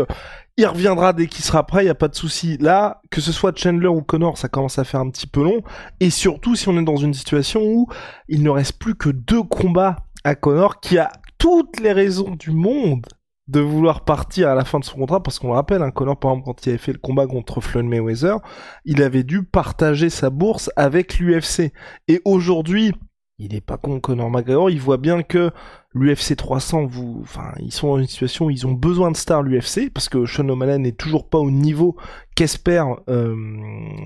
il 0.57 0.65
reviendra 0.65 1.13
dès 1.13 1.27
qu'il 1.27 1.45
sera 1.45 1.65
prêt, 1.65 1.83
il 1.83 1.87
y 1.87 1.89
a 1.89 1.95
pas 1.95 2.07
de 2.07 2.15
souci. 2.15 2.57
Là, 2.57 3.01
que 3.11 3.21
ce 3.21 3.31
soit 3.31 3.57
Chandler 3.57 3.87
ou 3.87 4.01
Connor, 4.01 4.39
ça 4.39 4.49
commence 4.49 4.79
à 4.79 4.83
faire 4.83 4.99
un 4.99 5.09
petit 5.11 5.27
peu 5.27 5.43
long. 5.43 5.61
Et 5.99 6.09
surtout, 6.09 6.55
si 6.55 6.67
on 6.67 6.77
est 6.77 6.83
dans 6.83 6.95
une 6.97 7.13
situation 7.13 7.61
où 7.63 7.87
il 8.27 8.41
ne 8.41 8.49
reste 8.49 8.79
plus 8.79 8.95
que 8.95 9.09
deux 9.09 9.43
combats 9.43 9.97
à 10.23 10.33
Connor, 10.33 10.79
qui 10.79 10.97
a 10.97 11.11
toutes 11.37 11.79
les 11.79 11.91
raisons 11.91 12.31
du 12.31 12.49
monde 12.49 13.05
de 13.47 13.59
vouloir 13.59 14.03
partir 14.03 14.49
à 14.49 14.55
la 14.55 14.65
fin 14.65 14.79
de 14.79 14.83
son 14.83 14.97
contrat, 14.97 15.21
parce 15.21 15.37
qu'on 15.37 15.49
le 15.49 15.53
rappelle, 15.53 15.83
hein, 15.83 15.91
Connor, 15.91 16.19
par 16.19 16.31
exemple, 16.31 16.45
quand 16.47 16.65
il 16.65 16.69
avait 16.69 16.77
fait 16.79 16.91
le 16.91 16.97
combat 16.97 17.27
contre 17.27 17.61
Floyd 17.61 17.85
Mayweather, 17.85 18.39
il 18.83 19.03
avait 19.03 19.23
dû 19.23 19.43
partager 19.43 20.09
sa 20.09 20.31
bourse 20.31 20.71
avec 20.75 21.19
l'UFC. 21.19 21.71
Et 22.07 22.19
aujourd'hui, 22.25 22.93
il 23.39 23.53
est 23.53 23.61
pas 23.61 23.77
con 23.77 23.99
Conor 23.99 24.31
McGregor, 24.31 24.71
il 24.71 24.81
voit 24.81 24.97
bien 24.97 25.21
que 25.21 25.51
l'UFC 25.93 26.35
300, 26.35 26.87
vous, 26.87 27.19
enfin, 27.21 27.53
ils 27.59 27.71
sont 27.71 27.89
dans 27.89 27.99
une 27.99 28.07
situation 28.07 28.45
où 28.45 28.49
ils 28.49 28.65
ont 28.65 28.71
besoin 28.71 29.11
de 29.11 29.17
stars 29.17 29.43
l'UFC 29.43 29.91
parce 29.93 30.09
que 30.09 30.25
Sean 30.25 30.49
O'Malley 30.49 30.79
n'est 30.79 30.91
toujours 30.91 31.29
pas 31.29 31.37
au 31.37 31.51
niveau 31.51 31.95
qu'espère, 32.35 32.87
euh, 33.09 33.35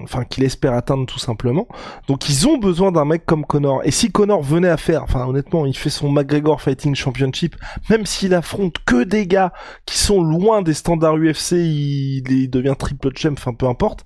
enfin, 0.03 0.25
qu'il 0.25 0.43
espère 0.43 0.73
atteindre 0.73 1.05
tout 1.05 1.19
simplement. 1.19 1.67
Donc 2.07 2.27
ils 2.27 2.45
ont 2.45 2.57
besoin 2.57 2.91
d'un 2.91 3.05
mec 3.05 3.25
comme 3.25 3.45
Conor. 3.45 3.81
Et 3.85 3.91
si 3.91 4.11
Conor 4.11 4.43
venait 4.43 4.69
à 4.69 4.77
faire, 4.77 5.03
enfin, 5.03 5.25
honnêtement, 5.25 5.65
il 5.65 5.77
fait 5.77 5.89
son 5.89 6.11
McGregor 6.11 6.61
Fighting 6.61 6.93
Championship, 6.95 7.55
même 7.89 8.05
s'il 8.05 8.33
affronte 8.33 8.77
que 8.85 9.03
des 9.03 9.27
gars 9.27 9.53
qui 9.85 9.97
sont 9.97 10.21
loin 10.21 10.61
des 10.61 10.73
standards 10.73 11.17
UFC, 11.17 11.53
il, 11.53 12.29
il 12.29 12.50
devient 12.50 12.75
triple 12.77 13.11
champ, 13.15 13.33
enfin, 13.33 13.53
peu 13.53 13.67
importe. 13.67 14.03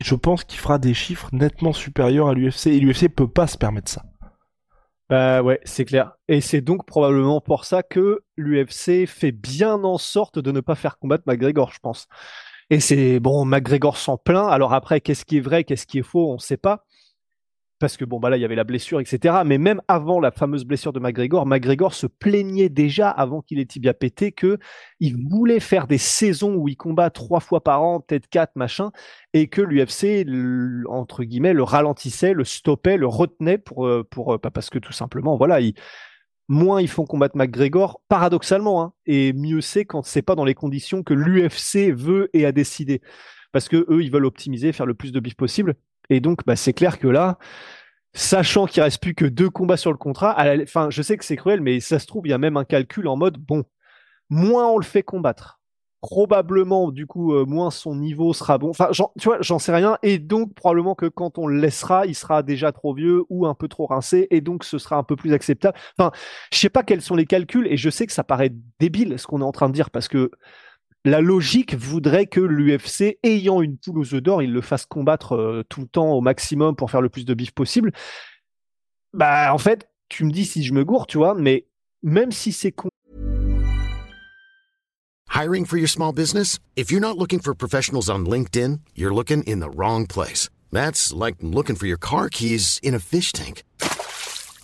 Je 0.00 0.14
pense 0.14 0.44
qu'il 0.44 0.60
fera 0.60 0.78
des 0.78 0.94
chiffres 0.94 1.28
nettement 1.32 1.72
supérieurs 1.72 2.28
à 2.28 2.34
l'UFC 2.34 2.68
et 2.68 2.78
l'UFC 2.78 3.08
peut 3.08 3.26
pas 3.26 3.48
se 3.48 3.58
permettre 3.58 3.90
ça. 3.90 4.04
Bah 5.08 5.42
ouais, 5.42 5.58
c'est 5.64 5.86
clair. 5.86 6.12
Et 6.28 6.40
c'est 6.42 6.60
donc 6.60 6.84
probablement 6.84 7.40
pour 7.40 7.64
ça 7.64 7.82
que 7.82 8.20
l'UFC 8.36 9.06
fait 9.06 9.32
bien 9.32 9.82
en 9.84 9.96
sorte 9.96 10.38
de 10.38 10.52
ne 10.52 10.60
pas 10.60 10.74
faire 10.74 10.98
combattre 10.98 11.24
McGregor, 11.26 11.72
je 11.72 11.78
pense. 11.80 12.06
Et 12.70 12.80
c'est 12.80 13.20
bon, 13.20 13.44
McGregor 13.46 13.96
s'en 13.98 14.18
plaint. 14.18 14.50
Alors 14.50 14.74
après, 14.74 15.00
qu'est-ce 15.00 15.24
qui 15.24 15.38
est 15.38 15.40
vrai, 15.40 15.64
qu'est-ce 15.64 15.86
qui 15.86 15.98
est 16.00 16.02
faux, 16.02 16.30
on 16.30 16.34
ne 16.34 16.38
sait 16.40 16.58
pas 16.58 16.84
parce 17.78 17.96
que 17.96 18.04
bon 18.04 18.18
bah 18.18 18.30
là 18.30 18.36
il 18.36 18.40
y 18.40 18.44
avait 18.44 18.54
la 18.54 18.64
blessure 18.64 19.00
etc 19.00 19.36
mais 19.44 19.58
même 19.58 19.80
avant 19.88 20.20
la 20.20 20.30
fameuse 20.30 20.64
blessure 20.64 20.92
de 20.92 21.00
McGregor 21.00 21.46
McGregor 21.46 21.94
se 21.94 22.06
plaignait 22.06 22.68
déjà 22.68 23.08
avant 23.08 23.42
qu'il 23.42 23.58
ait 23.58 23.66
tibia 23.66 23.94
pété 23.94 24.32
que 24.32 24.58
il 25.00 25.16
voulait 25.28 25.60
faire 25.60 25.86
des 25.86 25.98
saisons 25.98 26.54
où 26.54 26.68
il 26.68 26.76
combat 26.76 27.10
trois 27.10 27.40
fois 27.40 27.62
par 27.62 27.82
an 27.82 28.00
peut-être 28.00 28.28
quatre 28.28 28.56
machin 28.56 28.90
et 29.32 29.48
que 29.48 29.62
l'UFC 29.62 30.26
entre 30.88 31.24
guillemets 31.24 31.52
le 31.52 31.62
ralentissait 31.62 32.34
le 32.34 32.44
stoppait 32.44 32.96
le 32.96 33.06
retenait 33.06 33.58
pour 33.58 33.86
euh, 33.86 34.06
pour 34.10 34.34
euh, 34.34 34.38
parce 34.38 34.70
que 34.70 34.78
tout 34.78 34.92
simplement 34.92 35.36
voilà 35.36 35.60
moins 36.48 36.80
ils 36.80 36.88
font 36.88 37.06
combattre 37.06 37.36
McGregor, 37.36 38.00
paradoxalement, 38.08 38.82
hein, 38.82 38.92
et 39.06 39.32
mieux 39.32 39.60
c'est 39.60 39.84
quand 39.84 40.02
c'est 40.02 40.22
pas 40.22 40.34
dans 40.34 40.44
les 40.44 40.54
conditions 40.54 41.02
que 41.02 41.14
l'UFC 41.14 41.92
veut 41.94 42.30
et 42.32 42.46
a 42.46 42.52
décidé. 42.52 43.00
Parce 43.52 43.68
que 43.68 43.86
eux, 43.88 44.02
ils 44.02 44.10
veulent 44.10 44.26
optimiser, 44.26 44.72
faire 44.72 44.86
le 44.86 44.94
plus 44.94 45.12
de 45.12 45.20
bif 45.20 45.34
possible. 45.34 45.74
Et 46.10 46.20
donc, 46.20 46.44
bah, 46.46 46.56
c'est 46.56 46.72
clair 46.72 46.98
que 46.98 47.08
là, 47.08 47.38
sachant 48.14 48.66
qu'il 48.66 48.82
reste 48.82 49.00
plus 49.00 49.14
que 49.14 49.24
deux 49.24 49.50
combats 49.50 49.76
sur 49.76 49.92
le 49.92 49.98
contrat, 49.98 50.36
enfin, 50.62 50.88
je 50.90 51.02
sais 51.02 51.16
que 51.16 51.24
c'est 51.24 51.36
cruel, 51.36 51.60
mais 51.60 51.80
ça 51.80 51.98
se 51.98 52.06
trouve, 52.06 52.26
il 52.26 52.30
y 52.30 52.32
a 52.32 52.38
même 52.38 52.56
un 52.56 52.64
calcul 52.64 53.08
en 53.08 53.16
mode, 53.16 53.38
bon, 53.38 53.64
moins 54.30 54.66
on 54.68 54.78
le 54.78 54.84
fait 54.84 55.02
combattre, 55.02 55.60
probablement, 56.00 56.90
du 56.90 57.06
coup, 57.06 57.34
euh, 57.34 57.44
moins 57.44 57.70
son 57.70 57.96
niveau 57.96 58.32
sera 58.32 58.56
bon. 58.58 58.70
Enfin, 58.70 58.90
tu 58.92 59.24
vois, 59.24 59.38
j'en 59.40 59.58
sais 59.58 59.74
rien. 59.74 59.98
Et 60.02 60.18
donc, 60.18 60.54
probablement 60.54 60.94
que 60.94 61.06
quand 61.06 61.38
on 61.38 61.46
le 61.46 61.58
laissera, 61.58 62.06
il 62.06 62.14
sera 62.14 62.42
déjà 62.42 62.72
trop 62.72 62.94
vieux 62.94 63.24
ou 63.30 63.46
un 63.46 63.54
peu 63.54 63.68
trop 63.68 63.86
rincé, 63.86 64.26
et 64.30 64.40
donc 64.40 64.64
ce 64.64 64.78
sera 64.78 64.96
un 64.96 65.02
peu 65.02 65.16
plus 65.16 65.32
acceptable. 65.32 65.76
Enfin, 65.98 66.12
je 66.52 66.58
sais 66.58 66.70
pas 66.70 66.82
quels 66.82 67.02
sont 67.02 67.16
les 67.16 67.26
calculs, 67.26 67.66
et 67.66 67.76
je 67.76 67.90
sais 67.90 68.06
que 68.06 68.12
ça 68.12 68.24
paraît 68.24 68.52
débile 68.78 69.18
ce 69.18 69.26
qu'on 69.26 69.40
est 69.40 69.44
en 69.44 69.52
train 69.52 69.68
de 69.68 69.74
dire, 69.74 69.90
parce 69.90 70.08
que 70.08 70.30
la 71.04 71.20
logique 71.20 71.74
voudrait 71.74 72.26
que 72.26 72.40
l'UFC, 72.40 73.18
ayant 73.22 73.62
une 73.62 73.78
poule 73.78 73.98
aux 73.98 74.14
œufs 74.14 74.22
d'or, 74.22 74.42
il 74.42 74.52
le 74.52 74.60
fasse 74.60 74.86
combattre 74.86 75.36
euh, 75.36 75.62
tout 75.68 75.80
le 75.80 75.86
temps 75.86 76.12
au 76.12 76.20
maximum 76.20 76.76
pour 76.76 76.90
faire 76.90 77.00
le 77.00 77.08
plus 77.08 77.24
de 77.24 77.34
bif 77.34 77.52
possible. 77.52 77.92
Bah, 79.12 79.52
en 79.54 79.58
fait, 79.58 79.88
tu 80.08 80.24
me 80.24 80.30
dis 80.30 80.44
si 80.44 80.62
je 80.62 80.74
me 80.74 80.84
gourre, 80.84 81.06
tu 81.06 81.18
vois, 81.18 81.34
mais 81.34 81.66
même 82.02 82.32
si 82.32 82.52
c'est 82.52 82.72
con. 82.72 82.88
Hiring 85.34 85.66
for 85.66 85.78
your 85.78 85.88
small 85.88 86.12
business? 86.12 86.58
If 86.76 86.90
you're 86.90 87.00
not 87.00 87.16
looking 87.16 87.40
for 87.40 87.54
professionals 87.54 88.10
on 88.10 88.24
LinkedIn, 88.26 88.80
you're 88.96 89.14
looking 89.14 89.42
in 89.44 89.60
the 89.60 89.70
wrong 89.70 90.06
place. 90.06 90.48
That's 90.72 91.12
like 91.12 91.36
looking 91.40 91.76
for 91.76 91.86
your 91.86 91.98
car 91.98 92.28
keys 92.28 92.80
in 92.82 92.94
a 92.94 92.98
fish 92.98 93.32
tank. 93.32 93.62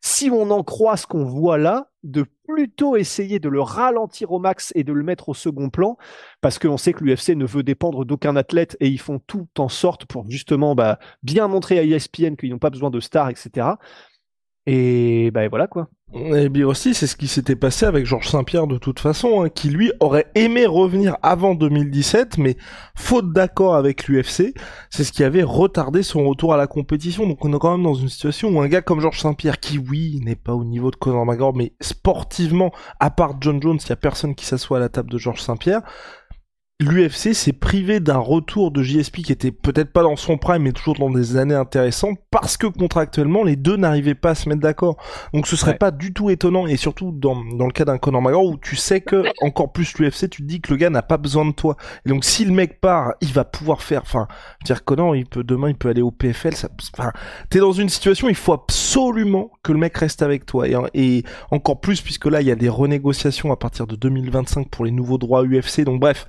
si 0.00 0.30
on 0.30 0.50
en 0.50 0.62
croit 0.62 0.96
ce 0.96 1.06
qu'on 1.06 1.24
voit 1.24 1.58
là, 1.58 1.90
de 2.02 2.24
plutôt 2.48 2.96
essayer 2.96 3.38
de 3.38 3.48
le 3.48 3.60
ralentir 3.60 4.32
au 4.32 4.38
max 4.38 4.72
et 4.74 4.84
de 4.84 4.92
le 4.92 5.02
mettre 5.04 5.28
au 5.28 5.34
second 5.34 5.68
plan, 5.68 5.98
parce 6.40 6.58
qu'on 6.58 6.78
sait 6.78 6.92
que 6.92 7.04
l'UFC 7.04 7.30
ne 7.30 7.44
veut 7.44 7.62
dépendre 7.62 8.04
d'aucun 8.04 8.36
athlète 8.36 8.76
et 8.80 8.88
ils 8.88 9.00
font 9.00 9.18
tout 9.18 9.46
en 9.58 9.68
sorte 9.68 10.06
pour 10.06 10.28
justement 10.28 10.74
bah, 10.74 10.98
bien 11.22 11.46
montrer 11.48 11.78
à 11.78 11.84
ESPN 11.84 12.36
qu'ils 12.36 12.50
n'ont 12.50 12.58
pas 12.58 12.70
besoin 12.70 12.90
de 12.90 13.00
stars, 13.00 13.28
etc. 13.28 13.68
Et 14.66 15.30
ben 15.32 15.48
voilà 15.48 15.66
quoi. 15.66 15.88
Et 16.12 16.48
bien 16.48 16.66
aussi, 16.66 16.92
c'est 16.92 17.06
ce 17.06 17.14
qui 17.14 17.28
s'était 17.28 17.54
passé 17.54 17.86
avec 17.86 18.04
Georges 18.04 18.28
Saint-Pierre 18.28 18.66
de 18.66 18.78
toute 18.78 18.98
façon, 18.98 19.44
hein, 19.44 19.48
qui 19.48 19.70
lui 19.70 19.92
aurait 20.00 20.26
aimé 20.34 20.66
revenir 20.66 21.16
avant 21.22 21.54
2017, 21.54 22.36
mais 22.36 22.56
faute 22.96 23.32
d'accord 23.32 23.76
avec 23.76 24.08
l'UFC, 24.08 24.52
c'est 24.90 25.04
ce 25.04 25.12
qui 25.12 25.22
avait 25.22 25.44
retardé 25.44 26.02
son 26.02 26.28
retour 26.28 26.52
à 26.52 26.56
la 26.56 26.66
compétition. 26.66 27.28
Donc 27.28 27.44
on 27.44 27.54
est 27.54 27.58
quand 27.60 27.76
même 27.76 27.84
dans 27.84 27.94
une 27.94 28.08
situation 28.08 28.48
où 28.48 28.60
un 28.60 28.66
gars 28.66 28.82
comme 28.82 29.00
Georges 29.00 29.20
Saint-Pierre, 29.20 29.60
qui 29.60 29.78
oui, 29.78 30.20
n'est 30.24 30.34
pas 30.34 30.54
au 30.54 30.64
niveau 30.64 30.90
de 30.90 30.96
Conor 30.96 31.24
McGregor, 31.24 31.54
mais 31.54 31.74
sportivement, 31.80 32.72
à 32.98 33.10
part 33.10 33.36
John 33.40 33.62
Jones, 33.62 33.78
il 33.80 33.88
y 33.88 33.92
a 33.92 33.96
personne 33.96 34.34
qui 34.34 34.46
s'assoit 34.46 34.78
à 34.78 34.80
la 34.80 34.88
table 34.88 35.10
de 35.10 35.18
Georges 35.18 35.42
Saint-Pierre, 35.42 35.82
l'UFC 36.80 37.34
s'est 37.34 37.52
privé 37.52 38.00
d'un 38.00 38.16
retour 38.16 38.70
de 38.70 38.82
JSP 38.82 39.16
qui 39.16 39.32
était 39.32 39.52
peut-être 39.52 39.92
pas 39.92 40.02
dans 40.02 40.16
son 40.16 40.38
prime 40.38 40.62
mais 40.62 40.72
toujours 40.72 40.94
dans 40.94 41.10
des 41.10 41.36
années 41.36 41.54
intéressantes 41.54 42.18
parce 42.30 42.56
que 42.56 42.66
contractuellement 42.66 43.44
les 43.44 43.56
deux 43.56 43.76
n'arrivaient 43.76 44.14
pas 44.14 44.30
à 44.30 44.34
se 44.34 44.48
mettre 44.48 44.62
d'accord. 44.62 44.96
Donc 45.34 45.46
ce 45.46 45.56
serait 45.56 45.76
pas 45.76 45.90
du 45.90 46.14
tout 46.14 46.30
étonnant 46.30 46.66
et 46.66 46.78
surtout 46.78 47.12
dans, 47.12 47.44
dans 47.44 47.66
le 47.66 47.72
cas 47.72 47.84
d'un 47.84 47.98
Conor 47.98 48.22
McGregor 48.22 48.46
où 48.46 48.56
tu 48.56 48.76
sais 48.76 49.02
que 49.02 49.24
encore 49.42 49.72
plus 49.72 49.98
l'UFC 49.98 50.30
tu 50.30 50.42
te 50.42 50.46
dis 50.46 50.62
que 50.62 50.72
le 50.72 50.78
gars 50.78 50.88
n'a 50.88 51.02
pas 51.02 51.18
besoin 51.18 51.44
de 51.44 51.52
toi. 51.52 51.76
Et 52.06 52.08
donc 52.08 52.24
si 52.24 52.46
le 52.46 52.52
mec 52.52 52.80
part, 52.80 53.12
il 53.20 53.32
va 53.32 53.44
pouvoir 53.44 53.82
faire 53.82 54.00
enfin 54.00 54.26
dire 54.64 54.82
Conor 54.82 55.16
il 55.16 55.26
peut 55.26 55.44
demain 55.44 55.68
il 55.68 55.76
peut 55.76 55.90
aller 55.90 56.02
au 56.02 56.10
PFL 56.10 56.56
ça 56.56 56.70
enfin 56.96 57.12
t'es 57.50 57.58
dans 57.58 57.72
une 57.72 57.90
situation 57.90 58.30
il 58.30 58.34
faut 58.34 58.54
absolument 58.54 59.50
que 59.62 59.72
le 59.72 59.78
mec 59.78 59.94
reste 59.98 60.22
avec 60.22 60.46
toi 60.46 60.66
et, 60.66 60.74
et 60.94 61.24
encore 61.50 61.80
plus 61.80 62.00
puisque 62.00 62.24
là 62.24 62.40
il 62.40 62.46
y 62.46 62.50
a 62.50 62.56
des 62.56 62.70
renégociations 62.70 63.52
à 63.52 63.56
partir 63.56 63.86
de 63.86 63.96
2025 63.96 64.70
pour 64.70 64.86
les 64.86 64.92
nouveaux 64.92 65.18
droits 65.18 65.44
UFC 65.44 65.82
donc 65.82 66.00
bref 66.00 66.26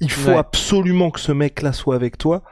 il 0.00 0.10
faut 0.10 0.36
absolument 0.36 1.10
que 1.10 1.20
ce 1.20 1.32
mec-là 1.32 1.72
soit 1.72 1.94
avec 1.94 2.18
toi. 2.18 2.42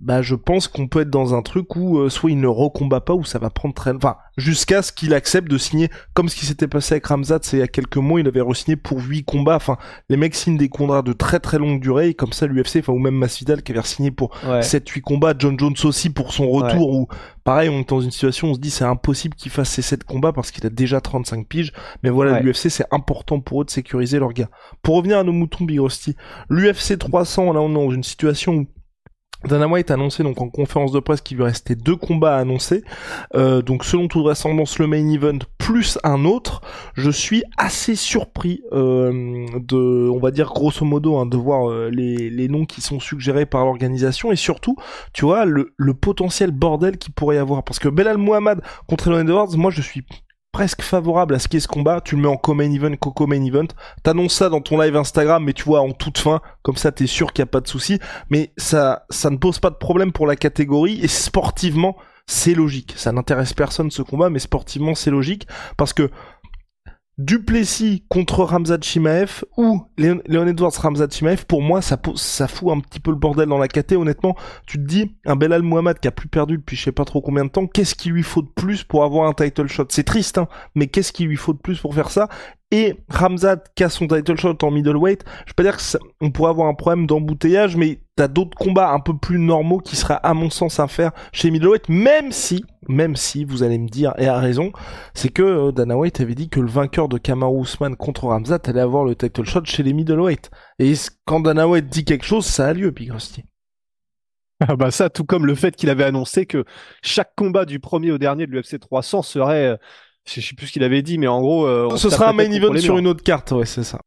Bah 0.00 0.20
je 0.20 0.34
pense 0.34 0.68
qu'on 0.68 0.88
peut 0.88 1.00
être 1.00 1.10
dans 1.10 1.34
un 1.34 1.40
truc 1.40 1.74
où 1.74 1.98
euh, 1.98 2.10
soit 2.10 2.30
il 2.30 2.38
ne 2.38 2.46
recombat 2.46 3.00
pas 3.00 3.14
ou 3.14 3.24
ça 3.24 3.38
va 3.38 3.48
prendre 3.48 3.74
très 3.74 3.94
enfin 3.94 4.16
jusqu'à 4.36 4.82
ce 4.82 4.92
qu'il 4.92 5.14
accepte 5.14 5.50
de 5.50 5.56
signer 5.56 5.88
comme 6.12 6.28
ce 6.28 6.36
qui 6.36 6.44
s'était 6.44 6.68
passé 6.68 6.94
avec 6.94 7.06
Ramzat 7.06 7.38
c'est 7.42 7.56
il 7.56 7.60
y 7.60 7.62
a 7.62 7.68
quelques 7.68 7.96
mois 7.96 8.20
il 8.20 8.28
avait 8.28 8.42
re-signé 8.42 8.76
pour 8.76 9.00
8 9.00 9.24
combats. 9.24 9.56
Enfin 9.56 9.78
les 10.10 10.18
mecs 10.18 10.34
signent 10.34 10.58
des 10.58 10.68
contrats 10.68 11.00
de 11.00 11.14
très 11.14 11.40
très 11.40 11.58
longue 11.58 11.80
durée 11.80 12.08
et 12.08 12.14
comme 12.14 12.32
ça 12.34 12.46
l'UFC 12.46 12.76
enfin 12.80 12.92
ou 12.92 12.98
même 12.98 13.14
Masvidal 13.14 13.62
qui 13.62 13.72
avait 13.72 13.82
signé 13.82 14.10
pour 14.10 14.38
7 14.60 14.86
8 14.86 15.00
combats. 15.00 15.34
John 15.38 15.58
Jones 15.58 15.74
aussi 15.84 16.10
pour 16.10 16.34
son 16.34 16.50
retour 16.50 16.90
où 16.90 17.08
pareil 17.44 17.70
on 17.70 17.80
est 17.80 17.88
dans 17.88 18.00
une 18.00 18.10
situation 18.10 18.48
où 18.48 18.50
on 18.50 18.54
se 18.54 18.60
dit 18.60 18.70
c'est 18.70 18.84
impossible 18.84 19.34
qu'il 19.34 19.50
fasse 19.50 19.70
ces 19.70 19.82
7 19.82 20.04
combats 20.04 20.32
parce 20.32 20.50
qu'il 20.50 20.66
a 20.66 20.70
déjà 20.70 21.00
35 21.00 21.46
piges. 21.46 21.72
Mais 22.02 22.10
voilà 22.10 22.40
l'UFC 22.40 22.68
c'est 22.68 22.86
important 22.90 23.40
pour 23.40 23.62
eux 23.62 23.64
de 23.64 23.70
sécuriser 23.70 24.18
leurs 24.18 24.34
gars. 24.34 24.50
Pour 24.82 24.96
revenir 24.96 25.18
à 25.18 25.22
nos 25.22 25.32
moutons 25.32 25.64
Big 25.64 25.80
Rusty 25.80 26.16
l'UFC 26.50 26.98
300 26.98 27.54
là 27.54 27.60
on 27.60 27.70
est 27.70 27.74
dans 27.74 27.90
une 27.90 28.04
situation 28.04 28.52
où 28.52 28.66
Dana 29.46 29.66
White 29.66 29.90
a 29.90 29.94
annoncé 29.94 30.22
donc 30.22 30.40
en 30.40 30.48
conférence 30.48 30.92
de 30.92 31.00
presse 31.00 31.20
qu'il 31.20 31.36
lui 31.36 31.44
restait 31.44 31.74
deux 31.74 31.96
combats 31.96 32.36
à 32.36 32.40
annoncer. 32.40 32.82
Euh, 33.34 33.62
donc 33.62 33.84
selon 33.84 34.08
toute 34.08 34.22
vraisemblance 34.22 34.78
le 34.78 34.86
main 34.86 35.08
event 35.10 35.38
plus 35.58 35.98
un 36.04 36.24
autre. 36.24 36.60
Je 36.94 37.10
suis 37.10 37.42
assez 37.56 37.96
surpris 37.96 38.62
euh, 38.72 39.46
de, 39.58 40.08
on 40.08 40.18
va 40.18 40.30
dire 40.30 40.52
grosso 40.52 40.84
modo, 40.84 41.16
hein, 41.16 41.26
de 41.26 41.36
voir 41.36 41.68
euh, 41.68 41.90
les, 41.90 42.48
noms 42.48 42.64
qui 42.64 42.80
sont 42.80 43.00
suggérés 43.00 43.46
par 43.46 43.64
l'organisation 43.64 44.30
et 44.30 44.36
surtout, 44.36 44.76
tu 45.12 45.24
vois, 45.24 45.44
le, 45.44 45.72
potentiel 46.00 46.52
bordel 46.52 46.98
qu'il 46.98 47.12
pourrait 47.14 47.36
y 47.36 47.38
avoir. 47.38 47.64
Parce 47.64 47.80
que 47.80 47.88
Belal 47.88 48.18
Muhammad 48.18 48.62
contre 48.86 49.08
Elon 49.08 49.20
Edwards, 49.20 49.56
moi 49.56 49.72
je 49.72 49.82
suis 49.82 50.04
presque 50.56 50.80
favorable 50.80 51.34
à 51.34 51.38
ce 51.38 51.48
qu'est 51.48 51.60
ce 51.60 51.68
combat, 51.68 52.00
tu 52.00 52.16
le 52.16 52.22
mets 52.22 52.28
en 52.28 52.38
co-main 52.38 52.72
event, 52.72 52.96
coco 52.98 53.26
main 53.26 53.44
event, 53.44 53.66
t'annonces 54.02 54.32
ça 54.32 54.48
dans 54.48 54.62
ton 54.62 54.80
live 54.80 54.96
Instagram, 54.96 55.44
mais 55.44 55.52
tu 55.52 55.64
vois 55.64 55.82
en 55.82 55.92
toute 55.92 56.16
fin, 56.16 56.40
comme 56.62 56.76
ça 56.76 56.92
t'es 56.92 57.06
sûr 57.06 57.34
qu'il 57.34 57.42
n'y 57.42 57.48
a 57.48 57.50
pas 57.50 57.60
de 57.60 57.68
souci, 57.68 57.98
mais 58.30 58.54
ça, 58.56 59.04
ça 59.10 59.28
ne 59.28 59.36
pose 59.36 59.58
pas 59.58 59.68
de 59.68 59.74
problème 59.74 60.12
pour 60.12 60.26
la 60.26 60.34
catégorie 60.34 60.98
et 61.02 61.08
sportivement 61.08 61.94
c'est 62.26 62.54
logique. 62.54 62.94
Ça 62.96 63.12
n'intéresse 63.12 63.52
personne 63.52 63.90
ce 63.90 64.00
combat, 64.00 64.30
mais 64.30 64.38
sportivement 64.38 64.94
c'est 64.94 65.10
logique. 65.10 65.46
Parce 65.76 65.92
que 65.92 66.10
Duplessis 67.18 68.04
contre 68.10 68.44
Ramzat 68.44 68.82
Chimaev 68.82 69.42
ou 69.56 69.82
Léon 69.96 70.20
Edwards 70.28 70.72
Ramzat 70.78 71.08
Chimaev, 71.10 71.46
pour 71.46 71.62
moi, 71.62 71.80
ça, 71.80 71.98
ça 72.14 72.46
fout 72.46 72.68
un 72.70 72.80
petit 72.80 73.00
peu 73.00 73.10
le 73.10 73.16
bordel 73.16 73.48
dans 73.48 73.56
la 73.56 73.68
KT. 73.68 73.92
Honnêtement, 73.92 74.36
tu 74.66 74.76
te 74.76 74.82
dis, 74.82 75.16
un 75.24 75.34
Belal 75.34 75.62
Mohamed 75.62 75.98
qui 75.98 76.08
a 76.08 76.10
plus 76.10 76.28
perdu 76.28 76.58
depuis 76.58 76.76
je 76.76 76.84
sais 76.84 76.92
pas 76.92 77.06
trop 77.06 77.22
combien 77.22 77.46
de 77.46 77.50
temps, 77.50 77.66
qu'est-ce 77.66 77.94
qu'il 77.94 78.12
lui 78.12 78.22
faut 78.22 78.42
de 78.42 78.50
plus 78.54 78.84
pour 78.84 79.02
avoir 79.02 79.26
un 79.28 79.32
title 79.32 79.66
shot? 79.66 79.86
C'est 79.88 80.04
triste, 80.04 80.36
hein, 80.36 80.46
mais 80.74 80.88
qu'est-ce 80.88 81.10
qu'il 81.10 81.28
lui 81.28 81.36
faut 81.36 81.54
de 81.54 81.58
plus 81.58 81.80
pour 81.80 81.94
faire 81.94 82.10
ça? 82.10 82.28
Et 82.70 82.96
Ramzat 83.08 83.62
qui 83.74 83.84
a 83.84 83.88
son 83.88 84.08
title 84.08 84.36
shot 84.36 84.58
en 84.62 84.70
middleweight, 84.70 85.24
je 85.46 85.54
peux 85.54 85.62
dire 85.62 85.78
qu'on 85.78 86.30
pourrait 86.30 86.50
avoir 86.50 86.68
un 86.68 86.74
problème 86.74 87.06
d'embouteillage, 87.06 87.76
mais 87.76 88.00
t'as 88.16 88.28
d'autres 88.28 88.56
combats 88.56 88.90
un 88.90 89.00
peu 89.00 89.16
plus 89.16 89.38
normaux 89.38 89.78
qui 89.78 89.94
seraient 89.94 90.18
à 90.22 90.34
mon 90.34 90.50
sens 90.50 90.80
à 90.80 90.88
faire 90.88 91.12
chez 91.32 91.50
middleweight, 91.50 91.88
même 91.88 92.32
si, 92.32 92.64
même 92.88 93.14
si 93.14 93.44
vous 93.44 93.62
allez 93.62 93.78
me 93.78 93.88
dire, 93.88 94.14
et 94.18 94.26
à 94.26 94.38
raison, 94.38 94.72
c'est 95.14 95.28
que 95.28 95.42
euh, 95.42 95.72
Dana 95.72 95.96
White 95.96 96.20
avait 96.20 96.34
dit 96.34 96.48
que 96.48 96.60
le 96.60 96.68
vainqueur 96.68 97.08
de 97.08 97.18
Kamaru 97.18 97.62
Usman 97.62 97.94
contre 97.94 98.24
Ramzat 98.24 98.60
allait 98.64 98.80
avoir 98.80 99.04
le 99.04 99.14
title 99.14 99.44
shot 99.44 99.64
chez 99.64 99.82
les 99.82 99.92
middleweight. 99.92 100.50
Et 100.78 100.94
quand 101.26 101.40
Dana 101.40 101.68
White 101.68 101.88
dit 101.88 102.04
quelque 102.04 102.24
chose, 102.24 102.46
ça 102.46 102.68
a 102.68 102.72
lieu, 102.72 102.90
Pigrosty. 102.90 103.44
Ah 104.66 104.74
bah 104.74 104.90
ça, 104.90 105.10
tout 105.10 105.24
comme 105.24 105.44
le 105.44 105.54
fait 105.54 105.76
qu'il 105.76 105.90
avait 105.90 106.04
annoncé 106.04 106.46
que 106.46 106.64
chaque 107.02 107.34
combat 107.36 107.66
du 107.66 107.78
premier 107.78 108.10
au 108.10 108.16
dernier 108.16 108.46
de 108.46 108.52
l'UFC 108.52 108.80
300 108.80 109.20
serait 109.20 109.66
euh, 109.66 109.76
je 110.26 110.40
sais 110.40 110.54
plus 110.54 110.68
ce 110.68 110.72
qu'il 110.72 110.82
avait 110.82 111.02
dit, 111.02 111.18
mais 111.18 111.26
en 111.26 111.40
gros. 111.40 111.66
Euh, 111.66 111.94
ce 111.96 112.10
sera 112.10 112.30
un 112.30 112.32
main 112.32 112.50
event 112.50 112.76
sur 112.78 112.98
une 112.98 113.06
autre 113.06 113.22
carte, 113.22 113.52
ouais, 113.52 113.66
c'est 113.66 113.84
ça. 113.84 114.00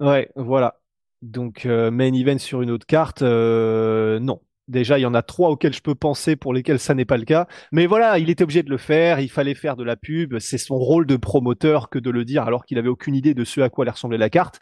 Ouais, 0.00 0.30
voilà. 0.36 0.76
Donc, 1.22 1.66
euh, 1.66 1.90
main 1.90 2.12
event 2.12 2.38
sur 2.38 2.62
une 2.62 2.70
autre 2.70 2.86
carte, 2.86 3.22
euh, 3.22 4.18
non. 4.20 4.40
Déjà, 4.68 4.98
il 4.98 5.02
y 5.02 5.06
en 5.06 5.14
a 5.14 5.22
trois 5.22 5.50
auxquels 5.50 5.72
je 5.72 5.80
peux 5.80 5.94
penser 5.94 6.34
pour 6.34 6.52
lesquels 6.52 6.80
ça 6.80 6.94
n'est 6.94 7.04
pas 7.04 7.16
le 7.16 7.24
cas. 7.24 7.46
Mais 7.70 7.86
voilà, 7.86 8.18
il 8.18 8.30
était 8.30 8.42
obligé 8.42 8.64
de 8.64 8.70
le 8.70 8.78
faire, 8.78 9.20
il 9.20 9.30
fallait 9.30 9.54
faire 9.54 9.76
de 9.76 9.84
la 9.84 9.96
pub. 9.96 10.38
C'est 10.40 10.58
son 10.58 10.76
rôle 10.76 11.06
de 11.06 11.16
promoteur 11.16 11.88
que 11.88 12.00
de 12.00 12.10
le 12.10 12.24
dire 12.24 12.42
alors 12.42 12.64
qu'il 12.66 12.76
avait 12.78 12.88
aucune 12.88 13.14
idée 13.14 13.32
de 13.32 13.44
ce 13.44 13.60
à 13.60 13.70
quoi 13.70 13.84
allait 13.84 13.92
ressembler 13.92 14.18
la 14.18 14.28
carte. 14.30 14.60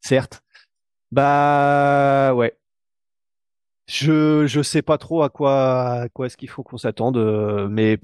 Certes. 0.00 0.42
Bah, 1.12 2.34
ouais. 2.34 2.56
Je, 3.88 4.46
je 4.46 4.62
sais 4.62 4.82
pas 4.82 4.98
trop 4.98 5.22
à 5.22 5.30
quoi, 5.30 5.92
à 6.02 6.08
quoi 6.08 6.26
est-ce 6.26 6.36
qu'il 6.36 6.48
faut 6.48 6.62
qu'on 6.64 6.76
s'attende, 6.76 7.18
mais 7.70 7.98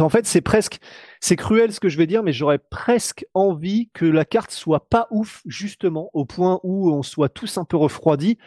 en 0.00 0.08
fait, 0.08 0.26
c'est 0.26 0.40
presque, 0.40 0.78
c'est 1.20 1.36
cruel 1.36 1.72
ce 1.72 1.80
que 1.80 1.88
je 1.88 1.98
vais 1.98 2.06
dire, 2.06 2.22
mais 2.22 2.32
j'aurais 2.32 2.58
presque 2.58 3.26
envie 3.34 3.90
que 3.92 4.04
la 4.04 4.24
carte 4.24 4.50
soit 4.50 4.88
pas 4.88 5.06
ouf, 5.10 5.42
justement, 5.46 6.10
au 6.12 6.24
point 6.24 6.60
où 6.62 6.92
on 6.92 7.02
soit 7.02 7.28
tous 7.28 7.58
un 7.58 7.64
peu 7.64 7.76
refroidis, 7.76 8.38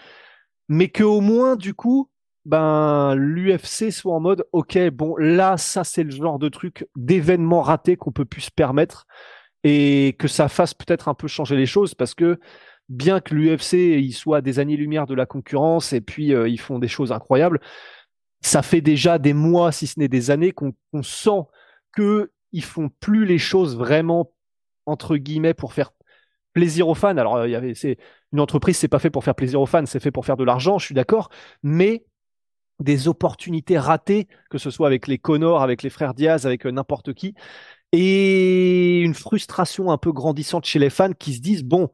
mais 0.70 0.90
que 0.90 1.04
au 1.04 1.22
moins, 1.22 1.56
du 1.56 1.74
coup, 1.74 2.10
ben, 2.46 3.16
l'UFC 3.16 3.92
soit 3.92 4.14
en 4.14 4.20
mode, 4.20 4.46
ok, 4.52 4.78
bon, 4.90 5.16
là, 5.18 5.58
ça, 5.58 5.84
c'est 5.84 6.04
le 6.04 6.12
genre 6.12 6.40
de 6.40 6.50
truc, 6.50 6.88
d'événement 6.96 7.62
raté 7.62 7.96
qu'on 7.98 8.12
peut 8.12 8.26
plus 8.26 8.42
se 8.42 8.52
permettre, 8.52 9.08
et 9.64 10.16
que 10.20 10.28
ça 10.28 10.48
fasse 10.48 10.74
peut-être 10.74 11.08
un 11.08 11.16
peu 11.16 11.28
changer 11.28 11.56
les 11.56 11.66
choses, 11.66 11.96
parce 11.96 12.14
que, 12.14 12.40
bien 12.88 13.20
que 13.20 13.34
l'UFC, 13.34 13.74
il 14.00 14.14
soit 14.14 14.42
des 14.42 14.60
années-lumière 14.60 15.08
de 15.08 15.16
la 15.16 15.26
concurrence, 15.26 15.92
et 15.94 16.02
puis 16.02 16.34
euh, 16.34 16.48
ils 16.48 16.60
font 16.60 16.78
des 16.78 16.88
choses 16.88 17.12
incroyables, 17.12 17.60
ça 18.46 18.62
fait 18.62 18.82
déjà 18.82 19.18
des 19.18 19.34
mois, 19.34 19.72
si 19.72 19.88
ce 19.88 20.00
n'est 20.00 20.08
des 20.08 20.30
années, 20.30 20.52
qu'on 20.52 20.74
sent 21.02 21.42
que 21.92 22.32
ils 22.52 22.64
font 22.64 22.90
plus 23.00 23.26
les 23.26 23.38
choses 23.40 23.76
vraiment 23.76 24.32
entre 24.86 25.18
guillemets 25.18 25.54
pour 25.54 25.74
faire 25.74 25.92
plaisir 26.54 26.88
aux 26.88 26.94
fans. 26.94 27.18
Alors 27.18 27.46
il 27.46 27.52
y 27.52 27.56
avait, 27.56 27.74
c'est 27.74 27.98
une 28.32 28.40
entreprise, 28.40 28.78
c'est 28.78 28.88
pas 28.88 29.00
fait 29.00 29.10
pour 29.10 29.24
faire 29.24 29.36
plaisir 29.36 29.60
aux 29.62 29.66
fans, 29.66 29.86
c'est 29.86 30.00
fait 30.00 30.12
pour 30.12 30.26
faire 30.26 30.38
de 30.38 30.44
l'argent, 30.44 30.78
je 30.78 30.86
suis 30.86 30.96
d'accord, 30.96 31.30
mais 31.64 32.06
des 32.80 33.08
opportunités 33.08 33.80
ratées, 33.80 34.28
que 34.50 34.58
ce 34.58 34.70
soit 34.70 34.88
avec 34.88 35.08
les 35.08 35.18
Connors, 35.18 35.64
avec 35.64 35.82
les 35.82 35.90
frères 35.90 36.14
Diaz, 36.14 36.46
avec 36.46 36.66
euh, 36.66 36.72
n'importe 36.72 37.14
qui, 37.14 37.34
et 37.94 39.00
une 39.02 39.14
frustration 39.14 39.92
un 39.92 39.98
peu 39.98 40.12
grandissante 40.12 40.66
chez 40.66 40.80
les 40.80 40.90
fans 40.90 41.14
qui 41.14 41.34
se 41.34 41.42
disent 41.42 41.64
bon, 41.64 41.90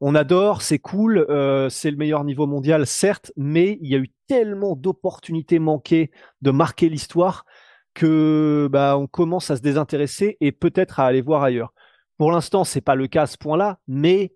on 0.00 0.14
adore, 0.14 0.62
c'est 0.62 0.78
cool, 0.78 1.18
euh, 1.30 1.68
c'est 1.68 1.90
le 1.90 1.96
meilleur 1.96 2.24
niveau 2.24 2.46
mondial, 2.46 2.86
certes, 2.86 3.32
mais 3.36 3.78
il 3.80 3.90
y 3.90 3.94
a 3.94 3.98
eu 3.98 4.12
tellement 4.26 4.76
d'opportunités 4.76 5.58
manquées 5.58 6.10
de 6.42 6.50
marquer 6.50 6.88
l'histoire 6.88 7.44
que 7.94 8.68
bah, 8.70 8.96
on 8.98 9.06
commence 9.06 9.50
à 9.50 9.56
se 9.56 9.62
désintéresser 9.62 10.36
et 10.40 10.52
peut-être 10.52 11.00
à 11.00 11.06
aller 11.06 11.22
voir 11.22 11.42
ailleurs. 11.42 11.72
Pour 12.18 12.32
l'instant, 12.32 12.64
c'est 12.64 12.80
pas 12.80 12.96
le 12.96 13.06
cas 13.06 13.22
à 13.22 13.26
ce 13.26 13.38
point-là, 13.38 13.78
mais 13.86 14.34